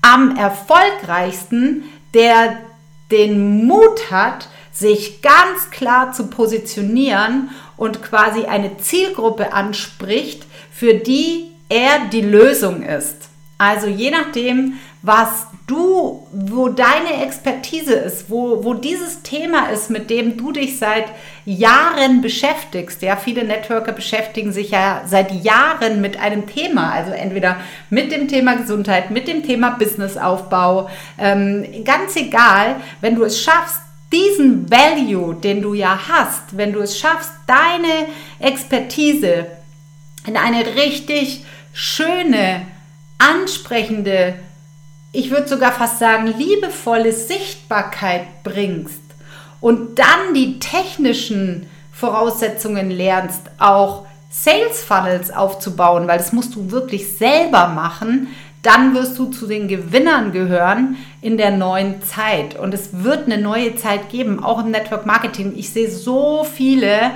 am 0.03 0.37
erfolgreichsten, 0.37 1.85
der 2.15 2.59
den 3.11 3.67
Mut 3.67 4.11
hat, 4.11 4.49
sich 4.73 5.23
ganz 5.23 5.71
klar 5.71 6.13
zu 6.13 6.29
positionieren 6.29 7.51
und 7.77 8.03
quasi 8.03 8.45
eine 8.45 8.77
Zielgruppe 8.79 9.53
anspricht, 9.53 10.47
für 10.71 10.95
die 10.95 11.49
er 11.69 12.07
die 12.13 12.21
Lösung 12.21 12.83
ist. 12.83 13.29
Also 13.59 13.89
je 13.89 14.11
nachdem, 14.11 14.75
was 15.03 15.49
du, 15.69 16.27
wo 16.33 16.69
deine 16.69 17.23
Expertise 17.23 17.95
ist, 17.95 18.31
wo, 18.31 18.65
wo 18.65 18.75
dieses 18.75 19.23
Thema 19.23 19.69
ist, 19.69 19.91
mit 19.91 20.11
dem 20.11 20.37
du 20.37 20.51
dich 20.51 20.79
seit 20.79 21.05
Jahren 21.45 22.23
beschäftigst. 22.23 23.03
Ja, 23.03 23.17
viele 23.17 23.45
Networker 23.45 23.93
beschäftigen 23.93 24.53
sich 24.53 24.71
ja 24.71 25.03
seit 25.07 25.31
Jahren 25.45 26.01
mit 26.01 26.19
einem 26.19 26.47
Thema, 26.47 26.91
also 26.93 27.13
entweder 27.13 27.59
mit 27.91 28.11
dem 28.11 28.29
Thema 28.29 28.57
Gesundheit, 28.57 29.11
mit 29.11 29.29
dem 29.29 29.45
Thema 29.45 29.71
Businessaufbau. 29.79 30.89
Ähm, 31.19 31.85
ganz 31.85 32.17
egal, 32.17 32.77
wenn 33.01 33.15
du 33.15 33.25
es 33.25 33.41
schaffst, 33.41 33.81
diesen 34.11 34.71
Value, 34.71 35.35
den 35.35 35.61
du 35.61 35.75
ja 35.75 35.99
hast, 36.09 36.57
wenn 36.57 36.73
du 36.73 36.81
es 36.81 36.99
schaffst, 36.99 37.31
deine 37.47 38.09
Expertise 38.41 39.47
in 40.27 40.37
eine 40.39 40.65
richtig 40.77 41.45
schöne, 41.75 42.63
ansprechende, 43.19 44.35
ich 45.13 45.31
würde 45.31 45.49
sogar 45.49 45.73
fast 45.73 45.99
sagen, 45.99 46.27
liebevolle 46.27 47.13
Sichtbarkeit 47.13 48.43
bringst 48.43 49.01
und 49.61 49.99
dann 49.99 50.35
die 50.35 50.59
technischen 50.59 51.67
Voraussetzungen 51.93 52.91
lernst, 52.91 53.43
auch 53.59 54.07
Sales 54.31 54.85
Funnels 54.85 55.31
aufzubauen, 55.31 56.07
weil 56.07 56.19
das 56.19 56.33
musst 56.33 56.55
du 56.55 56.71
wirklich 56.71 57.17
selber 57.17 57.69
machen, 57.69 58.29
dann 58.63 58.95
wirst 58.95 59.19
du 59.19 59.27
zu 59.27 59.47
den 59.47 59.69
Gewinnern 59.69 60.33
gehören 60.33 60.97
in 61.23 61.39
der 61.39 61.53
neuen 61.53 62.03
Zeit. 62.03 62.59
Und 62.59 62.75
es 62.75 62.91
wird 62.93 63.27
eine 63.27 63.39
neue 63.39 63.77
Zeit 63.77 64.11
geben, 64.11 64.43
auch 64.43 64.63
im 64.63 64.71
Network 64.71 65.07
Marketing. 65.07 65.55
Ich 65.57 65.71
sehe 65.71 65.91
so 65.91 66.45
viele 66.45 67.13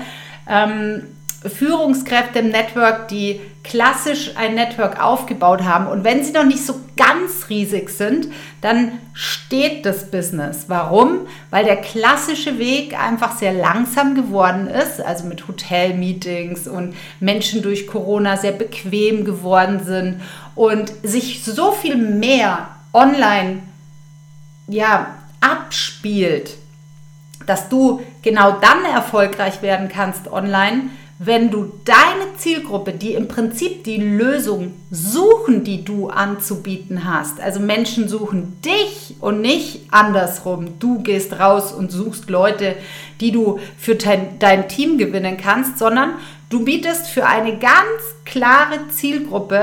ähm, 0.49 1.03
Führungskräfte 1.45 2.39
im 2.39 2.49
Network, 2.49 3.09
die 3.09 3.41
klassisch 3.63 4.33
ein 4.37 4.55
Network 4.55 5.01
aufgebaut 5.03 5.63
haben. 5.63 5.87
Und 5.87 6.05
wenn 6.05 6.25
sie 6.25 6.33
noch 6.33 6.45
nicht 6.45 6.65
so 6.65 6.81
ganz 6.97 7.49
riesig 7.49 7.91
sind, 7.91 8.29
dann 8.61 8.93
steht 9.13 9.87
das 9.87 10.11
Business. 10.11 10.65
Warum? 10.69 11.27
Weil 11.51 11.65
der 11.65 11.77
klassische 11.77 12.59
Weg 12.59 12.99
einfach 12.99 13.37
sehr 13.37 13.53
langsam 13.53 14.15
geworden 14.15 14.67
ist, 14.67 15.01
also 15.01 15.27
mit 15.27 15.47
Hotelmeetings 15.47 16.67
und 16.67 16.95
Menschen 17.21 17.63
durch 17.63 17.87
Corona 17.87 18.37
sehr 18.37 18.53
bequem 18.53 19.25
geworden 19.25 19.81
sind 19.85 20.21
und 20.55 20.93
sich 21.03 21.45
so 21.45 21.73
viel 21.73 21.97
mehr 21.97 22.69
online 22.93 23.61
ja, 24.67 25.15
abspielt, 25.41 26.57
dass 27.47 27.69
du 27.69 28.03
genau 28.23 28.53
dann 28.53 28.85
erfolgreich 28.85 29.63
werden 29.63 29.89
kannst 29.89 30.31
online, 30.31 30.91
wenn 31.25 31.51
du 31.51 31.73
deine 31.85 32.37
Zielgruppe, 32.37 32.93
die 32.93 33.15
im 33.15 33.29
Prinzip 33.29 33.85
die 33.85 33.97
Lösung 33.97 34.75
suchen, 34.91 35.63
die 35.63 35.85
du 35.85 36.09
anzubieten 36.09 37.05
hast, 37.05 37.41
also 37.41 37.61
Menschen 37.61 38.09
suchen 38.09 38.61
dich 38.65 39.15
und 39.21 39.41
nicht 39.41 39.83
andersrum, 39.93 40.81
du 40.81 41.01
gehst 41.01 41.39
raus 41.39 41.73
und 41.73 41.93
suchst 41.93 42.29
Leute, 42.29 42.75
die 43.21 43.31
du 43.31 43.61
für 43.79 43.95
dein, 43.95 44.41
dein 44.41 44.69
Team 44.69 44.99
gewinnen 44.99 45.37
kannst, 45.37 45.79
sondern 45.79 46.15
du 46.49 46.65
bietest 46.65 47.07
für 47.07 47.25
eine 47.25 47.57
ganz 47.57 48.03
klare 48.25 48.89
Zielgruppe 48.91 49.63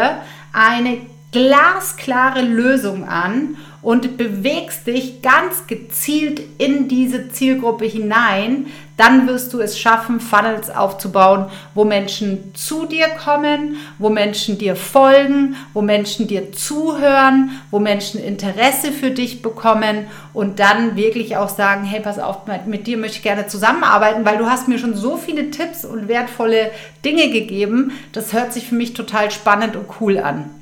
eine 0.53 0.97
glasklare 1.31 2.41
Lösung 2.41 3.07
an 3.07 3.57
und 3.81 4.17
bewegst 4.17 4.87
dich 4.87 5.21
ganz 5.21 5.67
gezielt 5.67 6.41
in 6.57 6.87
diese 6.87 7.29
Zielgruppe 7.29 7.85
hinein, 7.85 8.65
dann 8.97 9.27
wirst 9.27 9.53
du 9.53 9.61
es 9.61 9.79
schaffen, 9.79 10.19
Funnels 10.19 10.69
aufzubauen, 10.69 11.45
wo 11.73 11.85
Menschen 11.85 12.53
zu 12.53 12.85
dir 12.85 13.07
kommen, 13.07 13.77
wo 13.97 14.09
Menschen 14.09 14.57
dir 14.57 14.75
folgen, 14.75 15.55
wo 15.73 15.81
Menschen 15.81 16.27
dir 16.27 16.51
zuhören, 16.51 17.51
wo 17.71 17.79
Menschen 17.79 18.21
Interesse 18.21 18.91
für 18.91 19.11
dich 19.11 19.41
bekommen 19.41 20.07
und 20.33 20.59
dann 20.59 20.97
wirklich 20.97 21.37
auch 21.37 21.47
sagen, 21.47 21.85
hey, 21.85 22.01
pass 22.01 22.19
auf, 22.19 22.39
mit 22.65 22.87
dir 22.87 22.97
möchte 22.97 23.17
ich 23.17 23.23
gerne 23.23 23.47
zusammenarbeiten, 23.47 24.25
weil 24.25 24.37
du 24.37 24.47
hast 24.47 24.67
mir 24.67 24.79
schon 24.79 24.95
so 24.95 25.15
viele 25.15 25.51
Tipps 25.51 25.85
und 25.85 26.09
wertvolle 26.09 26.71
Dinge 27.05 27.29
gegeben. 27.29 27.93
Das 28.11 28.33
hört 28.33 28.51
sich 28.51 28.67
für 28.67 28.75
mich 28.75 28.93
total 28.93 29.31
spannend 29.31 29.77
und 29.77 29.85
cool 30.01 30.17
an. 30.17 30.58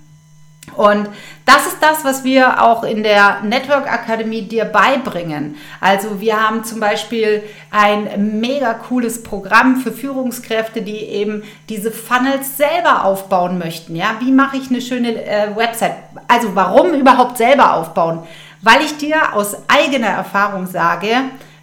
Und 0.78 1.10
das 1.46 1.66
ist 1.66 1.78
das, 1.82 2.06
was 2.06 2.24
wir 2.24 2.64
auch 2.64 2.84
in 2.84 3.02
der 3.02 3.42
Network 3.42 3.92
Akademie 3.92 4.44
dir 4.44 4.66
beibringen. 4.66 5.56
Also 5.82 6.22
wir 6.22 6.40
haben 6.40 6.64
zum 6.64 6.80
Beispiel 6.80 7.42
ein 7.72 8.40
mega 8.40 8.76
cooles 8.76 9.24
Programm 9.24 9.78
für 9.78 9.92
Führungskräfte, 9.92 10.84
die 10.84 11.00
eben 11.00 11.42
diese 11.68 11.92
Funnels 11.92 12.58
selber 12.58 13.06
aufbauen 13.06 13.58
möchten. 13.58 13.96
Ja, 13.96 14.18
wie 14.20 14.32
mache 14.32 14.58
ich 14.58 14.70
eine 14.70 14.82
schöne 14.82 15.26
äh, 15.26 15.56
Website? 15.56 15.96
Also 16.28 16.56
warum 16.56 16.94
überhaupt 16.94 17.38
selber 17.38 17.74
aufbauen? 17.74 18.24
Weil 18.62 18.82
ich 18.82 18.98
dir 18.98 19.34
aus 19.34 19.58
eigener 19.68 20.10
Erfahrung 20.10 20.68
sage, 20.68 21.10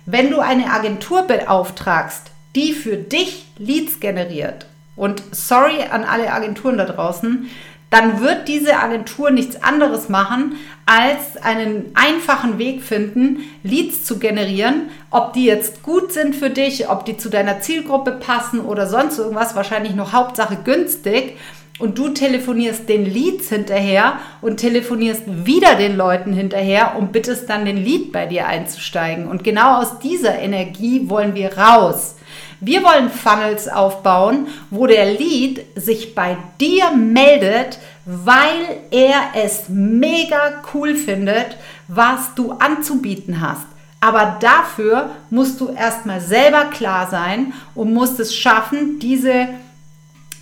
wenn 0.07 0.31
du 0.31 0.41
eine 0.41 0.73
Agentur 0.73 1.23
beauftragst, 1.23 2.33
die 2.57 2.73
für 2.73 2.97
dich 2.97 3.47
Leads 3.59 4.01
generiert, 4.01 4.67
und 4.97 5.23
sorry 5.33 5.83
an 5.91 6.05
alle 6.05 6.33
Agenturen 6.33 6.79
da 6.79 6.85
draußen, 6.85 7.51
dann 7.95 8.21
wird 8.21 8.49
diese 8.49 8.77
Agentur 8.77 9.31
nichts 9.31 9.63
anderes 9.63 10.09
machen, 10.09 10.57
als 10.85 11.41
einen 11.41 11.93
einfachen 11.95 12.59
Weg 12.59 12.83
finden, 12.83 13.45
Leads 13.63 14.05
zu 14.05 14.19
generieren. 14.19 14.89
Ob 15.13 15.33
die 15.33 15.45
jetzt 15.45 15.85
gut 15.85 16.13
sind 16.13 16.35
für 16.35 16.51
dich, 16.51 16.91
ob 16.91 17.05
die 17.05 17.17
zu 17.17 17.29
deiner 17.29 17.61
Zielgruppe 17.61 18.11
passen 18.11 18.59
oder 18.59 18.89
sonst 18.89 19.19
irgendwas, 19.19 19.55
wahrscheinlich 19.55 19.95
noch 19.95 20.13
Hauptsache 20.13 20.57
günstig. 20.65 21.37
Und 21.79 21.97
du 21.97 22.09
telefonierst 22.09 22.89
den 22.89 23.05
Leads 23.05 23.51
hinterher 23.51 24.15
und 24.43 24.57
telefonierst 24.57 25.47
wieder 25.47 25.77
den 25.77 25.97
Leuten 25.97 26.33
hinterher 26.33 26.97
und 26.99 27.13
bittest 27.13 27.49
dann 27.49 27.65
den 27.65 27.77
Lead 27.77 28.11
bei 28.11 28.27
dir 28.27 28.49
einzusteigen. 28.49 29.29
Und 29.29 29.45
genau 29.45 29.81
aus 29.81 30.01
dieser 30.01 30.37
Energie 30.41 31.09
wollen 31.09 31.37
wir 31.37 31.57
raus. 31.57 32.17
Wir 32.61 32.83
wollen 32.83 33.11
Funnels 33.11 33.69
aufbauen, 33.69 34.49
wo 34.71 34.87
der 34.87 35.13
Lead 35.13 35.65
sich 35.77 36.15
bei 36.15 36.37
dir 36.61 36.91
meldet, 36.93 37.79
weil 38.05 38.79
er 38.91 39.33
es 39.35 39.65
mega 39.69 40.63
cool 40.73 40.95
findet, 40.95 41.57
was 41.89 42.35
du 42.35 42.53
anzubieten 42.53 43.41
hast. 43.41 43.67
Aber 44.01 44.37
dafür 44.39 45.11
musst 45.31 45.61
du 45.61 45.71
erstmal 45.71 46.21
selber 46.21 46.67
klar 46.67 47.09
sein 47.11 47.55
und 47.75 47.95
musst 47.95 48.21
es 48.21 48.37
schaffen, 48.37 48.99
diese 48.99 49.49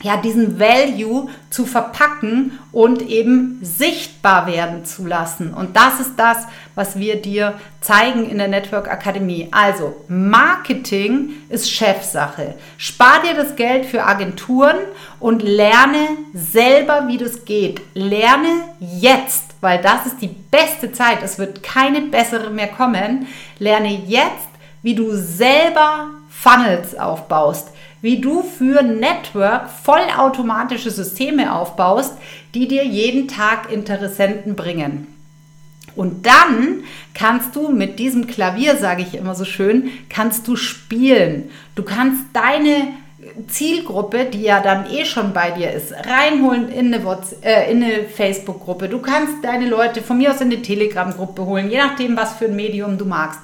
ja, 0.02 0.16
diesen 0.16 0.58
Value 0.58 1.28
zu 1.50 1.64
verpacken 1.64 2.58
und 2.72 3.02
eben 3.02 3.58
sichtbar 3.62 4.46
werden 4.46 4.84
zu 4.84 5.06
lassen. 5.06 5.54
Und 5.54 5.76
das 5.76 6.00
ist 6.00 6.16
das, 6.16 6.46
was 6.74 6.98
wir 6.98 7.22
dir 7.22 7.54
zeigen 7.80 8.28
in 8.28 8.38
der 8.38 8.48
Network 8.48 8.90
Akademie. 8.90 9.48
Also, 9.52 9.94
Marketing 10.08 11.30
ist 11.48 11.70
Chefsache. 11.70 12.54
Spar 12.78 13.22
dir 13.22 13.34
das 13.34 13.56
Geld 13.56 13.86
für 13.86 14.04
Agenturen 14.04 14.76
und 15.20 15.42
lerne 15.42 16.08
selber, 16.34 17.06
wie 17.06 17.18
das 17.18 17.44
geht. 17.44 17.80
Lerne 17.94 18.64
jetzt, 18.80 19.44
weil 19.60 19.80
das 19.80 20.06
ist 20.06 20.20
die 20.20 20.34
beste 20.50 20.92
Zeit. 20.92 21.22
Es 21.22 21.38
wird 21.38 21.62
keine 21.62 22.00
bessere 22.02 22.50
mehr 22.50 22.68
kommen. 22.68 23.26
Lerne 23.58 24.02
jetzt, 24.06 24.48
wie 24.82 24.94
du 24.94 25.14
selber 25.14 26.08
Funnels 26.28 26.98
aufbaust 26.98 27.71
wie 28.02 28.20
du 28.20 28.42
für 28.42 28.82
Network 28.82 29.70
vollautomatische 29.70 30.90
Systeme 30.90 31.54
aufbaust, 31.54 32.14
die 32.54 32.68
dir 32.68 32.84
jeden 32.84 33.28
Tag 33.28 33.72
Interessenten 33.72 34.56
bringen. 34.56 35.06
Und 35.94 36.26
dann 36.26 36.84
kannst 37.14 37.54
du 37.54 37.68
mit 37.68 37.98
diesem 37.98 38.26
Klavier, 38.26 38.76
sage 38.76 39.02
ich 39.02 39.14
immer 39.14 39.34
so 39.34 39.44
schön, 39.44 39.90
kannst 40.08 40.48
du 40.48 40.56
spielen. 40.56 41.50
Du 41.74 41.82
kannst 41.82 42.24
deine 42.32 42.88
Zielgruppe, 43.46 44.24
die 44.24 44.42
ja 44.42 44.60
dann 44.60 44.90
eh 44.90 45.04
schon 45.04 45.32
bei 45.32 45.52
dir 45.52 45.70
ist, 45.70 45.92
reinholen 45.92 46.68
in 46.70 46.92
eine, 46.92 47.18
äh, 47.42 47.70
eine 47.70 48.04
Facebook-Gruppe. 48.04 48.88
Du 48.88 48.98
kannst 48.98 49.44
deine 49.44 49.68
Leute 49.68 50.02
von 50.02 50.18
mir 50.18 50.30
aus 50.30 50.40
in 50.40 50.50
eine 50.50 50.62
Telegram-Gruppe 50.62 51.44
holen, 51.46 51.70
je 51.70 51.78
nachdem, 51.78 52.16
was 52.16 52.34
für 52.34 52.46
ein 52.46 52.56
Medium 52.56 52.98
du 52.98 53.04
magst. 53.04 53.38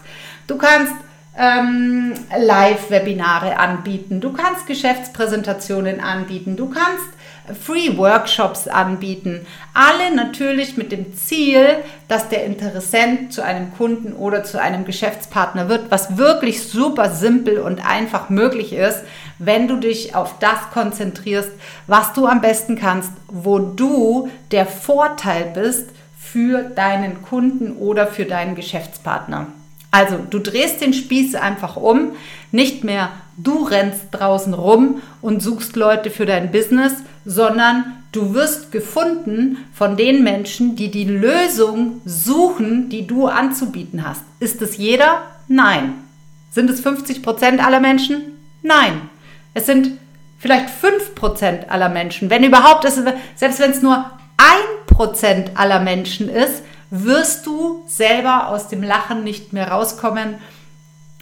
Du 0.47 0.57
kannst 0.57 0.95
ähm, 1.39 2.15
Live-Webinare 2.37 3.59
anbieten, 3.59 4.21
du 4.21 4.33
kannst 4.33 4.67
Geschäftspräsentationen 4.67 6.01
anbieten, 6.01 6.57
du 6.57 6.69
kannst 6.69 7.07
Free-Workshops 7.55 8.69
anbieten. 8.69 9.47
Alle 9.73 10.15
natürlich 10.15 10.77
mit 10.77 10.93
dem 10.93 11.15
Ziel, 11.15 11.77
dass 12.07 12.29
der 12.29 12.45
Interessent 12.45 13.33
zu 13.33 13.43
einem 13.43 13.73
Kunden 13.75 14.13
oder 14.13 14.45
zu 14.45 14.61
einem 14.61 14.85
Geschäftspartner 14.85 15.69
wird, 15.69 15.91
was 15.91 16.19
wirklich 16.19 16.63
super 16.69 17.11
simpel 17.11 17.59
und 17.59 17.87
einfach 17.87 18.29
möglich 18.29 18.73
ist, 18.73 19.03
wenn 19.39 19.69
du 19.69 19.77
dich 19.77 20.15
auf 20.15 20.39
das 20.41 20.71
konzentrierst, 20.73 21.53
was 21.87 22.13
du 22.13 22.27
am 22.27 22.41
besten 22.41 22.77
kannst, 22.77 23.13
wo 23.29 23.59
du 23.59 24.29
der 24.51 24.67
Vorteil 24.67 25.45
bist 25.55 25.89
für 26.19 26.63
deinen 26.63 27.23
Kunden 27.23 27.73
oder 27.73 28.07
für 28.07 28.25
deinen 28.25 28.55
Geschäftspartner. 28.55 29.47
Also 29.91 30.19
du 30.29 30.39
drehst 30.39 30.81
den 30.81 30.93
Spieß 30.93 31.35
einfach 31.35 31.77
um, 31.77 32.13
nicht 32.53 32.85
mehr 32.85 33.11
du 33.37 33.65
rennst 33.65 34.07
draußen 34.11 34.53
rum 34.53 35.01
und 35.23 35.43
suchst 35.43 35.77
Leute 35.77 36.11
für 36.11 36.27
dein 36.27 36.51
Business, 36.51 36.93
sondern 37.25 37.85
du 38.13 38.35
wirst 38.35 38.73
gefunden 38.73 39.59
von 39.73 39.97
den 39.97 40.25
Menschen, 40.25 40.77
die 40.77 40.91
die 40.91 41.05
Lösung 41.05 42.01
suchen, 42.05 42.89
die 42.89 43.07
du 43.07 43.27
anzubieten 43.27 44.07
hast. 44.07 44.23
Ist 44.41 44.61
es 44.61 44.77
jeder? 44.77 45.23
Nein. 45.47 45.95
Sind 46.51 46.69
es 46.69 46.81
50 46.81 47.23
Prozent 47.23 47.65
aller 47.65 47.81
Menschen? 47.81 48.23
Nein. 48.63 49.09
Es 49.55 49.67
sind 49.67 49.93
vielleicht 50.39 50.71
5 50.71 51.15
Prozent 51.15 51.71
aller 51.71 51.89
Menschen. 51.89 52.31
Wenn 52.31 52.45
überhaupt, 52.45 52.85
selbst 53.37 53.61
wenn 53.61 53.71
es 53.71 53.83
nur 53.83 54.11
1 54.37 54.87
Prozent 54.87 55.53
aller 55.55 55.81
Menschen 55.81 56.29
ist, 56.29 56.63
wirst 56.91 57.47
du 57.47 57.85
selber 57.87 58.49
aus 58.49 58.69
dem 58.69 58.83
Lachen 58.83 59.25
nicht 59.25 59.53
mehr 59.53 59.71
rauskommen 59.71 60.37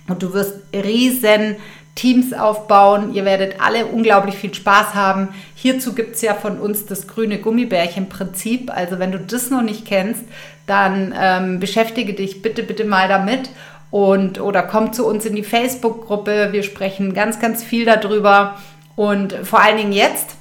und 0.08 0.22
du 0.22 0.32
wirst 0.32 0.54
riesen 0.72 1.56
Teams 1.96 2.32
aufbauen. 2.32 3.14
Ihr 3.14 3.24
werdet 3.24 3.60
alle 3.60 3.86
unglaublich 3.86 4.36
viel 4.36 4.54
Spaß 4.54 4.94
haben. 4.94 5.28
Hierzu 5.54 5.94
gibt 5.94 6.14
es 6.14 6.22
ja 6.22 6.34
von 6.34 6.60
uns 6.60 6.86
das 6.86 7.08
grüne 7.08 7.38
Gummibärchen-Prinzip. 7.38 8.70
Also 8.70 8.98
wenn 8.98 9.12
du 9.12 9.18
das 9.18 9.50
noch 9.50 9.62
nicht 9.62 9.86
kennst, 9.86 10.22
dann 10.66 11.14
ähm, 11.18 11.58
beschäftige 11.58 12.12
dich 12.12 12.42
bitte, 12.42 12.62
bitte 12.62 12.84
mal 12.84 13.08
damit 13.08 13.50
und 13.90 14.40
oder 14.40 14.62
komm 14.62 14.92
zu 14.92 15.06
uns 15.06 15.24
in 15.24 15.34
die 15.34 15.42
Facebook-Gruppe. 15.42 16.48
Wir 16.52 16.62
sprechen 16.62 17.14
ganz, 17.14 17.40
ganz 17.40 17.64
viel 17.64 17.84
darüber. 17.84 18.58
Und 18.94 19.32
vor 19.42 19.62
allen 19.62 19.78
Dingen 19.78 19.92
jetzt, 19.92 20.36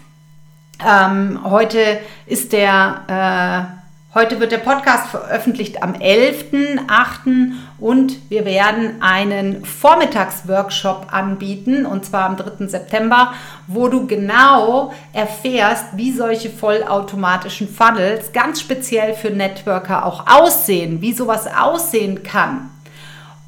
ähm, 0.85 1.39
heute 1.43 1.99
ist 2.25 2.53
der 2.53 3.01
äh, 3.07 3.74
Heute 4.17 4.39
wird 4.39 4.53
der 4.53 4.59
Podcast 4.59 5.07
veröffentlicht 5.07 5.83
am 5.83 5.91
11.8. 5.91 7.51
und 7.81 8.29
wir 8.29 8.45
werden 8.45 9.01
einen 9.01 9.65
Vormittagsworkshop 9.65 11.07
anbieten 11.11 11.85
und 11.85 12.05
zwar 12.05 12.29
am 12.29 12.37
3. 12.37 12.67
September, 12.67 13.33
wo 13.67 13.89
du 13.89 14.07
genau 14.07 14.93
erfährst, 15.11 15.97
wie 15.97 16.13
solche 16.13 16.49
vollautomatischen 16.49 17.67
Funnels 17.67 18.31
ganz 18.31 18.61
speziell 18.61 19.15
für 19.15 19.31
Networker 19.31 20.05
auch 20.05 20.27
aussehen, 20.27 21.01
wie 21.01 21.11
sowas 21.11 21.45
aussehen 21.53 22.23
kann. 22.23 22.69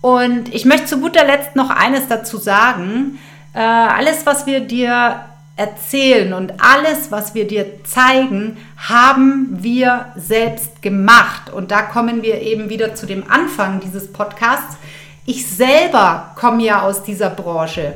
Und 0.02 0.54
ich 0.54 0.66
möchte 0.66 0.88
zu 0.88 1.00
guter 1.00 1.24
Letzt 1.24 1.56
noch 1.56 1.70
eines 1.70 2.10
dazu 2.10 2.36
sagen. 2.36 3.20
Äh, 3.54 3.60
alles, 3.62 4.26
was 4.26 4.46
wir 4.46 4.60
dir 4.60 5.22
erzählen 5.58 6.34
und 6.34 6.54
alles, 6.60 7.12
was 7.12 7.34
wir 7.34 7.48
dir 7.48 7.84
zeigen, 7.84 8.58
haben 8.78 9.58
wir 9.60 10.14
selbst 10.16 10.84
gemacht. 10.84 11.52
Und 11.52 11.72
da 11.72 11.82
kommen 11.82 12.22
wir 12.22 12.42
eben 12.42 12.70
wieder 12.70 12.94
zu 12.94 13.08
dem 13.08 13.30
Anfang 13.30 13.80
dieses 13.80 14.14
Podcasts. 14.14 14.78
Ich 15.26 15.48
selber 15.48 16.32
komme 16.36 16.64
ja 16.64 16.84
aus 16.84 17.04
dieser 17.04 17.32
Branche. 17.32 17.96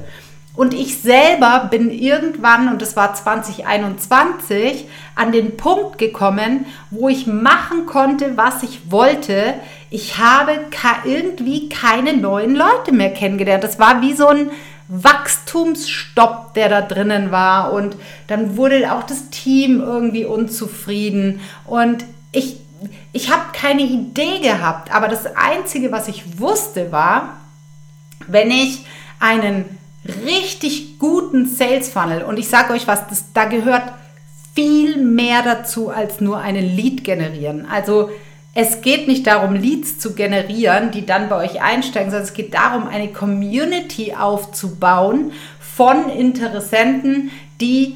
Und 0.54 0.74
ich 0.74 1.02
selber 1.02 1.68
bin 1.72 1.92
irgendwann, 1.92 2.68
und 2.68 2.82
das 2.82 2.98
war 2.98 3.14
2021, 3.14 4.86
an 5.16 5.32
den 5.32 5.56
Punkt 5.56 5.98
gekommen, 5.98 6.66
wo 6.90 7.08
ich 7.08 7.26
machen 7.26 7.86
konnte, 7.86 8.36
was 8.36 8.64
ich 8.64 8.92
wollte. 8.92 9.54
Ich 9.90 10.18
habe 10.18 10.52
irgendwie 11.06 11.70
keine 11.70 12.18
neuen 12.18 12.56
Leute 12.56 12.92
mehr 12.92 13.14
kennengelernt. 13.14 13.64
Das 13.64 13.80
war 13.80 14.02
wie 14.02 14.14
so 14.14 14.28
ein 14.28 14.50
Wachstumsstopp, 14.92 16.54
der 16.54 16.68
da 16.68 16.82
drinnen 16.82 17.32
war. 17.32 17.72
Und 17.72 17.96
dann 18.28 18.58
wurde 18.58 18.92
auch 18.94 19.04
das 19.04 19.30
Team 19.30 19.80
irgendwie 19.80 20.26
unzufrieden. 20.26 21.40
Und 21.66 22.04
ich, 22.34 22.58
ich 23.14 23.32
habe 23.32 23.44
keine 23.54 23.84
Idee 23.84 24.40
gehabt. 24.40 24.94
Aber 24.94 25.08
das 25.08 25.26
Einzige, 25.36 25.92
was 25.92 26.10
ich 26.10 26.40
wusste, 26.40 26.92
war, 26.92 27.38
wenn 28.28 28.52
ich 28.52 28.86
einen 29.20 29.78
richtig 30.26 31.00
guten 31.00 31.46
Sales 31.46 31.90
Funnel, 31.90 32.24
und 32.24 32.38
ich 32.38 32.50
sage 32.50 32.74
euch 32.74 32.88
was, 32.88 33.08
das, 33.08 33.32
da 33.34 33.46
gehört 33.46 33.84
viel 34.54 34.98
mehr 34.98 35.42
dazu, 35.44 35.90
als 35.90 36.20
nur 36.20 36.40
einen 36.40 36.76
Lead 36.76 37.04
generieren. 37.06 37.66
Also 37.66 38.10
es 38.54 38.82
geht 38.82 39.08
nicht 39.08 39.28
darum, 39.28 39.56
Leads 39.56 39.98
zu 39.98 40.14
generieren, 40.14 40.92
die 40.92 41.06
dann 41.06 41.30
bei 41.30 41.38
euch 41.38 41.62
einsteigen, 41.62 42.12
sondern 42.12 42.28
es 42.28 42.34
geht 42.34 42.54
darum, 42.54 42.88
eine 42.88 43.14
Community 43.14 44.14
aufzubauen 44.14 45.32
von 45.60 46.10
Interessenten, 46.10 47.32
die 47.62 47.96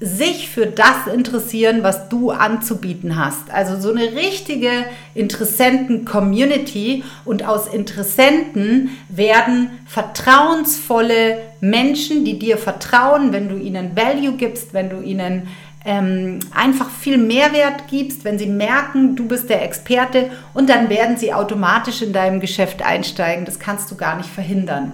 sich 0.00 0.48
für 0.48 0.66
das 0.66 1.12
interessieren, 1.12 1.82
was 1.82 2.08
du 2.08 2.30
anzubieten 2.30 3.16
hast. 3.16 3.50
Also 3.50 3.80
so 3.80 3.92
eine 3.92 4.12
richtige 4.12 4.70
Interessenten-Community 5.14 7.02
und 7.24 7.44
aus 7.44 7.66
Interessenten 7.66 8.90
werden 9.08 9.70
vertrauensvolle 9.86 11.38
Menschen, 11.60 12.24
die 12.24 12.38
dir 12.38 12.58
vertrauen, 12.58 13.32
wenn 13.32 13.48
du 13.48 13.56
ihnen 13.56 13.96
Value 13.96 14.36
gibst, 14.36 14.72
wenn 14.72 14.88
du 14.88 15.00
ihnen 15.00 15.48
ähm, 15.88 16.40
einfach 16.54 16.90
viel 16.90 17.16
Mehrwert 17.16 17.88
gibst, 17.88 18.22
wenn 18.22 18.38
sie 18.38 18.46
merken, 18.46 19.16
du 19.16 19.26
bist 19.26 19.48
der 19.48 19.64
Experte 19.64 20.30
und 20.52 20.68
dann 20.68 20.90
werden 20.90 21.16
sie 21.16 21.32
automatisch 21.32 22.02
in 22.02 22.12
deinem 22.12 22.40
Geschäft 22.40 22.82
einsteigen. 22.82 23.46
Das 23.46 23.58
kannst 23.58 23.90
du 23.90 23.96
gar 23.96 24.18
nicht 24.18 24.28
verhindern. 24.28 24.92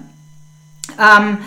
Ähm, 0.97 1.39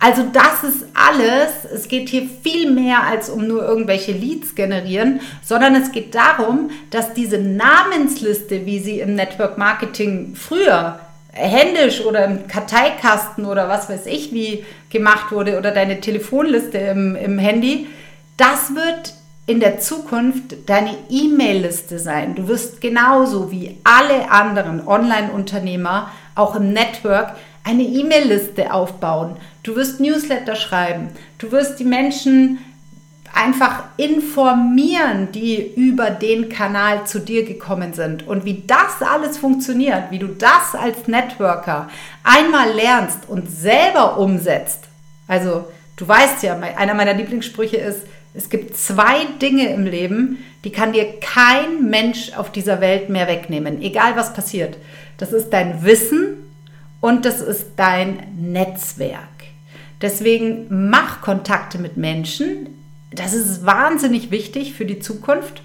also 0.00 0.22
das 0.32 0.64
ist 0.64 0.86
alles. 0.94 1.66
Es 1.70 1.88
geht 1.88 2.08
hier 2.08 2.26
viel 2.42 2.70
mehr 2.70 3.02
als 3.04 3.28
um 3.28 3.46
nur 3.46 3.62
irgendwelche 3.62 4.12
Leads 4.12 4.54
generieren, 4.54 5.20
sondern 5.42 5.74
es 5.74 5.92
geht 5.92 6.14
darum, 6.14 6.70
dass 6.90 7.12
diese 7.12 7.36
Namensliste, 7.36 8.64
wie 8.64 8.78
sie 8.78 9.00
im 9.00 9.16
Network 9.16 9.58
Marketing 9.58 10.34
früher 10.34 10.98
händisch 11.30 12.00
oder 12.00 12.24
im 12.24 12.48
Karteikasten 12.48 13.44
oder 13.44 13.68
was 13.68 13.90
weiß 13.90 14.06
ich 14.06 14.32
wie 14.32 14.64
gemacht 14.88 15.30
wurde 15.30 15.58
oder 15.58 15.72
deine 15.72 16.00
Telefonliste 16.00 16.78
im, 16.78 17.16
im 17.16 17.38
Handy, 17.38 17.88
das 18.36 18.74
wird 18.74 19.14
in 19.46 19.60
der 19.60 19.78
Zukunft 19.78 20.68
deine 20.68 20.96
E-Mail-Liste 21.10 21.98
sein. 21.98 22.34
Du 22.34 22.48
wirst 22.48 22.80
genauso 22.80 23.50
wie 23.50 23.78
alle 23.84 24.30
anderen 24.30 24.86
Online-Unternehmer 24.86 26.10
auch 26.34 26.56
im 26.56 26.72
Network 26.72 27.34
eine 27.62 27.82
E-Mail-Liste 27.82 28.72
aufbauen. 28.72 29.36
Du 29.62 29.76
wirst 29.76 30.00
Newsletter 30.00 30.56
schreiben. 30.56 31.08
Du 31.38 31.52
wirst 31.52 31.78
die 31.78 31.84
Menschen 31.84 32.58
einfach 33.34 33.84
informieren, 33.96 35.32
die 35.32 35.74
über 35.74 36.10
den 36.10 36.48
Kanal 36.48 37.06
zu 37.06 37.18
dir 37.18 37.44
gekommen 37.44 37.92
sind. 37.92 38.26
Und 38.26 38.44
wie 38.44 38.62
das 38.66 39.02
alles 39.06 39.38
funktioniert, 39.38 40.04
wie 40.10 40.18
du 40.18 40.28
das 40.28 40.74
als 40.74 41.08
Networker 41.08 41.88
einmal 42.22 42.70
lernst 42.72 43.20
und 43.28 43.50
selber 43.50 44.18
umsetzt. 44.18 44.84
Also 45.26 45.66
du 45.96 46.06
weißt 46.06 46.42
ja, 46.44 46.56
einer 46.56 46.94
meiner 46.94 47.14
Lieblingssprüche 47.14 47.76
ist, 47.76 48.02
es 48.34 48.50
gibt 48.50 48.76
zwei 48.76 49.24
Dinge 49.40 49.72
im 49.72 49.86
Leben, 49.86 50.38
die 50.64 50.72
kann 50.72 50.92
dir 50.92 51.20
kein 51.20 51.88
Mensch 51.88 52.32
auf 52.32 52.50
dieser 52.50 52.80
Welt 52.80 53.08
mehr 53.08 53.28
wegnehmen, 53.28 53.80
egal 53.80 54.16
was 54.16 54.34
passiert. 54.34 54.76
Das 55.18 55.32
ist 55.32 55.50
dein 55.50 55.84
Wissen 55.84 56.44
und 57.00 57.24
das 57.24 57.40
ist 57.40 57.66
dein 57.76 58.34
Netzwerk. 58.36 59.28
Deswegen 60.00 60.66
mach 60.90 61.20
Kontakte 61.20 61.78
mit 61.78 61.96
Menschen. 61.96 62.68
Das 63.12 63.34
ist 63.34 63.64
wahnsinnig 63.64 64.32
wichtig 64.32 64.74
für 64.74 64.84
die 64.84 64.98
Zukunft. 64.98 65.62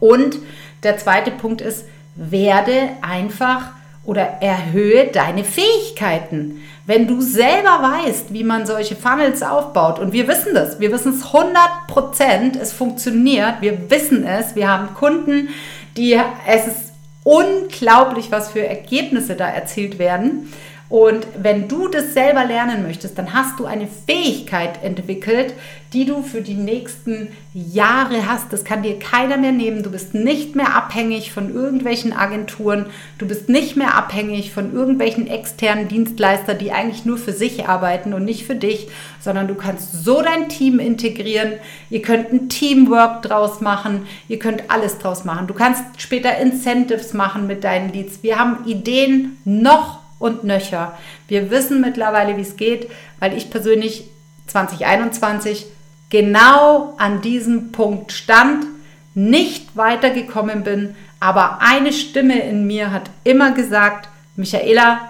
Und 0.00 0.38
der 0.82 0.96
zweite 0.96 1.30
Punkt 1.30 1.60
ist, 1.60 1.84
werde 2.16 2.88
einfach 3.02 3.72
oder 4.04 4.22
erhöhe 4.40 5.08
deine 5.08 5.44
Fähigkeiten. 5.44 6.62
Wenn 6.90 7.06
du 7.06 7.20
selber 7.20 7.78
weißt, 7.82 8.32
wie 8.32 8.42
man 8.42 8.66
solche 8.66 8.96
Funnels 8.96 9.44
aufbaut, 9.44 10.00
und 10.00 10.12
wir 10.12 10.26
wissen 10.26 10.54
das, 10.54 10.80
wir 10.80 10.90
wissen 10.90 11.12
es 11.12 11.24
100 11.24 11.86
Prozent, 11.86 12.56
es 12.56 12.72
funktioniert, 12.72 13.60
wir 13.60 13.88
wissen 13.88 14.26
es, 14.26 14.56
wir 14.56 14.66
haben 14.66 14.92
Kunden, 14.94 15.50
die, 15.96 16.18
es 16.48 16.66
ist 16.66 16.92
unglaublich, 17.22 18.32
was 18.32 18.50
für 18.50 18.66
Ergebnisse 18.66 19.36
da 19.36 19.46
erzielt 19.48 20.00
werden. 20.00 20.52
Und 20.90 21.24
wenn 21.40 21.68
du 21.68 21.86
das 21.86 22.14
selber 22.14 22.44
lernen 22.44 22.82
möchtest, 22.82 23.16
dann 23.16 23.32
hast 23.32 23.60
du 23.60 23.64
eine 23.64 23.86
Fähigkeit 23.86 24.82
entwickelt, 24.82 25.54
die 25.92 26.04
du 26.04 26.22
für 26.22 26.40
die 26.40 26.54
nächsten 26.54 27.28
Jahre 27.54 28.28
hast. 28.28 28.52
Das 28.52 28.64
kann 28.64 28.82
dir 28.82 28.98
keiner 28.98 29.36
mehr 29.36 29.52
nehmen. 29.52 29.84
Du 29.84 29.92
bist 29.92 30.14
nicht 30.14 30.56
mehr 30.56 30.74
abhängig 30.74 31.32
von 31.32 31.54
irgendwelchen 31.54 32.12
Agenturen. 32.12 32.86
Du 33.18 33.28
bist 33.28 33.48
nicht 33.48 33.76
mehr 33.76 33.94
abhängig 33.94 34.52
von 34.52 34.74
irgendwelchen 34.74 35.28
externen 35.28 35.86
Dienstleistern, 35.86 36.58
die 36.58 36.72
eigentlich 36.72 37.04
nur 37.04 37.18
für 37.18 37.32
sich 37.32 37.68
arbeiten 37.68 38.12
und 38.12 38.24
nicht 38.24 38.44
für 38.44 38.56
dich, 38.56 38.88
sondern 39.20 39.46
du 39.46 39.54
kannst 39.54 40.04
so 40.04 40.22
dein 40.22 40.48
Team 40.48 40.80
integrieren. 40.80 41.52
Ihr 41.88 42.02
könnt 42.02 42.32
ein 42.32 42.48
Teamwork 42.48 43.22
draus 43.22 43.60
machen. 43.60 44.08
Ihr 44.26 44.40
könnt 44.40 44.70
alles 44.70 44.98
draus 44.98 45.24
machen. 45.24 45.46
Du 45.46 45.54
kannst 45.54 45.84
später 45.98 46.36
Incentives 46.38 47.14
machen 47.14 47.46
mit 47.46 47.62
deinen 47.62 47.92
Leads. 47.92 48.24
Wir 48.24 48.40
haben 48.40 48.64
Ideen 48.66 49.38
noch 49.44 49.99
und 50.20 50.44
nöcher. 50.44 50.96
Wir 51.26 51.50
wissen 51.50 51.80
mittlerweile, 51.80 52.36
wie 52.36 52.42
es 52.42 52.56
geht, 52.56 52.88
weil 53.18 53.36
ich 53.36 53.50
persönlich 53.50 54.04
2021 54.46 55.66
genau 56.10 56.94
an 56.98 57.20
diesem 57.20 57.72
Punkt 57.72 58.12
stand, 58.12 58.66
nicht 59.14 59.76
weitergekommen 59.76 60.62
bin, 60.62 60.94
aber 61.18 61.58
eine 61.60 61.92
Stimme 61.92 62.40
in 62.40 62.66
mir 62.66 62.92
hat 62.92 63.10
immer 63.24 63.52
gesagt, 63.52 64.08
Michaela, 64.36 65.00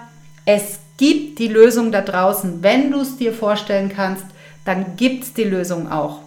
es 0.45 0.79
gibt 0.97 1.39
die 1.39 1.47
Lösung 1.47 1.91
da 1.91 2.01
draußen. 2.01 2.61
Wenn 2.63 2.91
du 2.91 3.01
es 3.01 3.17
dir 3.17 3.33
vorstellen 3.33 3.91
kannst, 3.95 4.25
dann 4.65 4.95
gibt 4.97 5.23
es 5.23 5.33
die 5.33 5.43
Lösung 5.43 5.91
auch. 5.91 6.19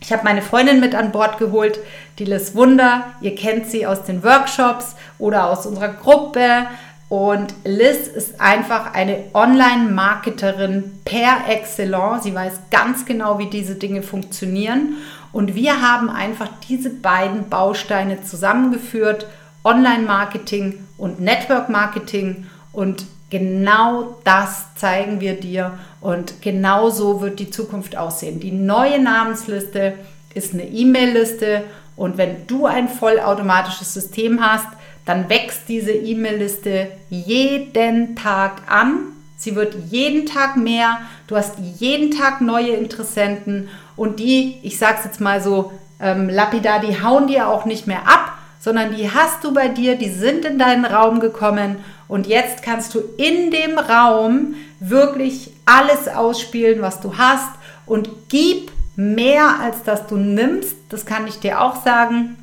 Ich 0.00 0.12
habe 0.12 0.24
meine 0.24 0.42
Freundin 0.42 0.80
mit 0.80 0.94
an 0.94 1.12
Bord 1.12 1.38
geholt, 1.38 1.78
die 2.18 2.24
Liz 2.24 2.54
Wunder. 2.54 3.06
Ihr 3.20 3.34
kennt 3.34 3.66
sie 3.66 3.86
aus 3.86 4.04
den 4.04 4.22
Workshops 4.22 4.94
oder 5.18 5.50
aus 5.50 5.66
unserer 5.66 5.88
Gruppe. 5.88 6.66
Und 7.08 7.54
Liz 7.64 8.06
ist 8.06 8.38
einfach 8.38 8.92
eine 8.92 9.24
Online-Marketerin 9.32 10.92
per 11.06 11.48
excellence. 11.48 12.24
Sie 12.24 12.34
weiß 12.34 12.60
ganz 12.70 13.06
genau, 13.06 13.38
wie 13.38 13.46
diese 13.46 13.76
Dinge 13.76 14.02
funktionieren. 14.02 14.96
Und 15.32 15.54
wir 15.54 15.80
haben 15.80 16.10
einfach 16.10 16.48
diese 16.68 16.90
beiden 16.90 17.48
Bausteine 17.48 18.22
zusammengeführt, 18.22 19.26
Online-Marketing 19.64 20.86
und 20.98 21.20
Network-Marketing. 21.20 22.46
Und 22.72 23.06
genau 23.30 24.18
das 24.24 24.66
zeigen 24.74 25.20
wir 25.20 25.40
dir. 25.40 25.78
Und 26.02 26.42
genau 26.42 26.90
so 26.90 27.22
wird 27.22 27.40
die 27.40 27.50
Zukunft 27.50 27.96
aussehen. 27.96 28.38
Die 28.38 28.52
neue 28.52 29.00
Namensliste 29.00 29.94
ist 30.34 30.52
eine 30.52 30.66
E-Mail-Liste. 30.66 31.64
Und 31.96 32.18
wenn 32.18 32.46
du 32.46 32.66
ein 32.66 32.88
vollautomatisches 32.88 33.94
System 33.94 34.44
hast, 34.44 34.68
dann 35.08 35.30
wächst 35.30 35.68
diese 35.68 35.92
E-Mail-Liste 35.92 36.88
jeden 37.08 38.14
Tag 38.14 38.60
an. 38.68 38.98
Sie 39.38 39.54
wird 39.54 39.74
jeden 39.88 40.26
Tag 40.26 40.58
mehr. 40.58 40.98
Du 41.26 41.36
hast 41.36 41.54
jeden 41.78 42.10
Tag 42.10 42.42
neue 42.42 42.72
Interessenten 42.72 43.70
und 43.96 44.20
die, 44.20 44.58
ich 44.62 44.78
sage 44.78 44.96
es 44.98 45.04
jetzt 45.06 45.20
mal 45.22 45.40
so 45.40 45.72
ähm, 45.98 46.28
lapidar, 46.28 46.80
die 46.80 47.02
hauen 47.02 47.26
dir 47.26 47.48
auch 47.48 47.64
nicht 47.64 47.86
mehr 47.86 48.06
ab, 48.06 48.34
sondern 48.60 48.94
die 48.94 49.10
hast 49.10 49.42
du 49.44 49.54
bei 49.54 49.68
dir, 49.68 49.96
die 49.96 50.10
sind 50.10 50.44
in 50.44 50.58
deinen 50.58 50.84
Raum 50.84 51.20
gekommen 51.20 51.76
und 52.06 52.26
jetzt 52.26 52.62
kannst 52.62 52.94
du 52.94 53.00
in 53.16 53.50
dem 53.50 53.78
Raum 53.78 54.56
wirklich 54.78 55.52
alles 55.64 56.06
ausspielen, 56.08 56.82
was 56.82 57.00
du 57.00 57.16
hast 57.16 57.50
und 57.86 58.10
gib 58.28 58.70
mehr, 58.94 59.58
als 59.60 59.84
dass 59.84 60.06
du 60.06 60.16
nimmst. 60.16 60.76
Das 60.90 61.06
kann 61.06 61.26
ich 61.26 61.38
dir 61.38 61.62
auch 61.62 61.82
sagen. 61.82 62.36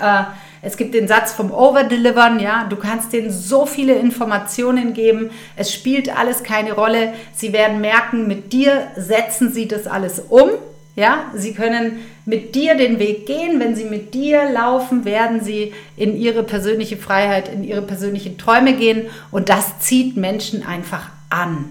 Äh, 0.00 0.24
es 0.60 0.76
gibt 0.76 0.94
den 0.94 1.06
Satz 1.06 1.32
vom 1.32 1.52
Overdelivern, 1.52 2.40
ja, 2.40 2.66
du 2.68 2.76
kannst 2.76 3.12
denen 3.12 3.30
so 3.30 3.64
viele 3.64 3.94
Informationen 3.94 4.92
geben, 4.92 5.30
es 5.54 5.72
spielt 5.72 6.16
alles 6.16 6.42
keine 6.42 6.72
Rolle. 6.72 7.14
Sie 7.32 7.52
werden 7.52 7.80
merken, 7.80 8.26
mit 8.26 8.52
dir 8.52 8.88
setzen 8.96 9.52
sie 9.52 9.68
das 9.68 9.86
alles 9.86 10.18
um, 10.28 10.50
ja, 10.96 11.26
sie 11.32 11.54
können 11.54 12.00
mit 12.24 12.56
dir 12.56 12.74
den 12.74 12.98
Weg 12.98 13.26
gehen. 13.26 13.60
Wenn 13.60 13.76
sie 13.76 13.84
mit 13.84 14.14
dir 14.14 14.50
laufen, 14.50 15.04
werden 15.04 15.40
sie 15.40 15.72
in 15.96 16.16
ihre 16.16 16.42
persönliche 16.42 16.96
Freiheit, 16.96 17.48
in 17.48 17.62
ihre 17.62 17.82
persönlichen 17.82 18.36
Träume 18.36 18.72
gehen 18.72 19.06
und 19.30 19.48
das 19.48 19.78
zieht 19.78 20.16
Menschen 20.16 20.66
einfach 20.66 21.08
an. 21.30 21.66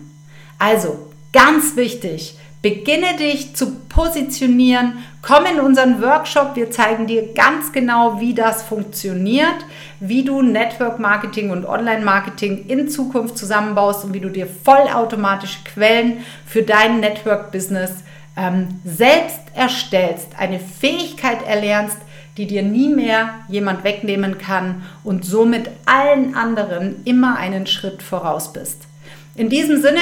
Also, 0.59 1.09
ganz 1.33 1.75
wichtig, 1.75 2.37
Beginne 2.69 3.15
dich 3.17 3.55
zu 3.55 3.75
positionieren. 3.87 5.01
Komm 5.21 5.45
in 5.45 5.61
unseren 5.61 6.01
Workshop. 6.01 6.57
Wir 6.57 6.69
zeigen 6.69 7.07
dir 7.07 7.33
ganz 7.33 7.71
genau, 7.71 8.19
wie 8.19 8.33
das 8.33 8.61
funktioniert, 8.61 9.55
wie 10.01 10.25
du 10.25 10.41
Network 10.41 10.99
Marketing 10.99 11.51
und 11.51 11.65
Online 11.65 12.03
Marketing 12.03 12.65
in 12.67 12.89
Zukunft 12.89 13.37
zusammenbaust 13.37 14.03
und 14.03 14.13
wie 14.13 14.19
du 14.19 14.29
dir 14.29 14.47
vollautomatische 14.47 15.59
Quellen 15.63 16.25
für 16.45 16.61
dein 16.61 16.99
Network 16.99 17.53
Business 17.53 18.03
ähm, 18.35 18.67
selbst 18.83 19.39
erstellst, 19.53 20.37
eine 20.37 20.59
Fähigkeit 20.59 21.47
erlernst, 21.47 21.99
die 22.35 22.47
dir 22.47 22.63
nie 22.63 22.89
mehr 22.89 23.29
jemand 23.47 23.85
wegnehmen 23.85 24.37
kann 24.39 24.83
und 25.05 25.23
somit 25.23 25.69
allen 25.85 26.35
anderen 26.35 26.97
immer 27.05 27.37
einen 27.37 27.65
Schritt 27.65 28.03
voraus 28.03 28.51
bist. 28.51 28.87
In 29.35 29.47
diesem 29.47 29.81
Sinne, 29.81 30.01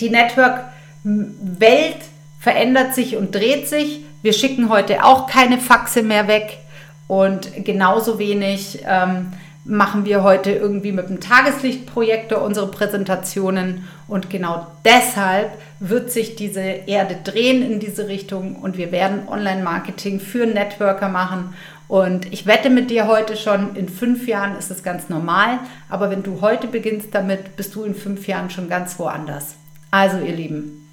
die 0.00 0.08
Network 0.08 0.70
Welt 1.02 1.98
verändert 2.38 2.94
sich 2.94 3.16
und 3.16 3.34
dreht 3.34 3.68
sich. 3.68 4.04
Wir 4.22 4.32
schicken 4.32 4.68
heute 4.68 5.04
auch 5.04 5.26
keine 5.26 5.58
Faxe 5.58 6.02
mehr 6.02 6.28
weg. 6.28 6.58
Und 7.06 7.64
genauso 7.64 8.18
wenig 8.18 8.80
ähm, 8.86 9.32
machen 9.64 10.04
wir 10.04 10.22
heute 10.22 10.52
irgendwie 10.52 10.92
mit 10.92 11.08
dem 11.08 11.20
Tageslichtprojektor 11.20 12.42
unsere 12.42 12.70
Präsentationen. 12.70 13.88
Und 14.08 14.30
genau 14.30 14.66
deshalb 14.84 15.50
wird 15.80 16.10
sich 16.10 16.36
diese 16.36 16.60
Erde 16.60 17.16
drehen 17.24 17.62
in 17.62 17.80
diese 17.80 18.08
Richtung. 18.08 18.56
Und 18.56 18.76
wir 18.76 18.92
werden 18.92 19.28
Online-Marketing 19.28 20.20
für 20.20 20.46
Networker 20.46 21.08
machen. 21.08 21.54
Und 21.88 22.32
ich 22.32 22.46
wette 22.46 22.70
mit 22.70 22.90
dir 22.90 23.08
heute 23.08 23.36
schon, 23.36 23.74
in 23.74 23.88
fünf 23.88 24.28
Jahren 24.28 24.56
ist 24.56 24.70
es 24.70 24.84
ganz 24.84 25.08
normal, 25.08 25.58
aber 25.88 26.08
wenn 26.08 26.22
du 26.22 26.40
heute 26.40 26.68
beginnst 26.68 27.08
damit, 27.10 27.56
bist 27.56 27.74
du 27.74 27.82
in 27.82 27.96
fünf 27.96 28.28
Jahren 28.28 28.48
schon 28.48 28.68
ganz 28.68 28.96
woanders. 29.00 29.56
Also 29.90 30.18
ihr 30.18 30.36
Lieben, 30.36 30.88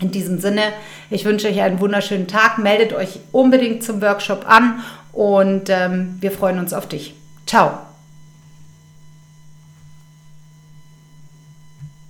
in 0.00 0.10
diesem 0.10 0.38
Sinne, 0.40 0.62
ich 1.10 1.24
wünsche 1.24 1.48
euch 1.48 1.60
einen 1.60 1.80
wunderschönen 1.80 2.26
Tag. 2.26 2.58
Meldet 2.58 2.92
euch 2.92 3.20
unbedingt 3.32 3.82
zum 3.82 4.02
Workshop 4.02 4.48
an 4.48 4.82
und 5.12 5.68
ähm, 5.68 6.16
wir 6.20 6.32
freuen 6.32 6.58
uns 6.58 6.72
auf 6.72 6.88
dich. 6.88 7.14
Ciao. 7.46 7.78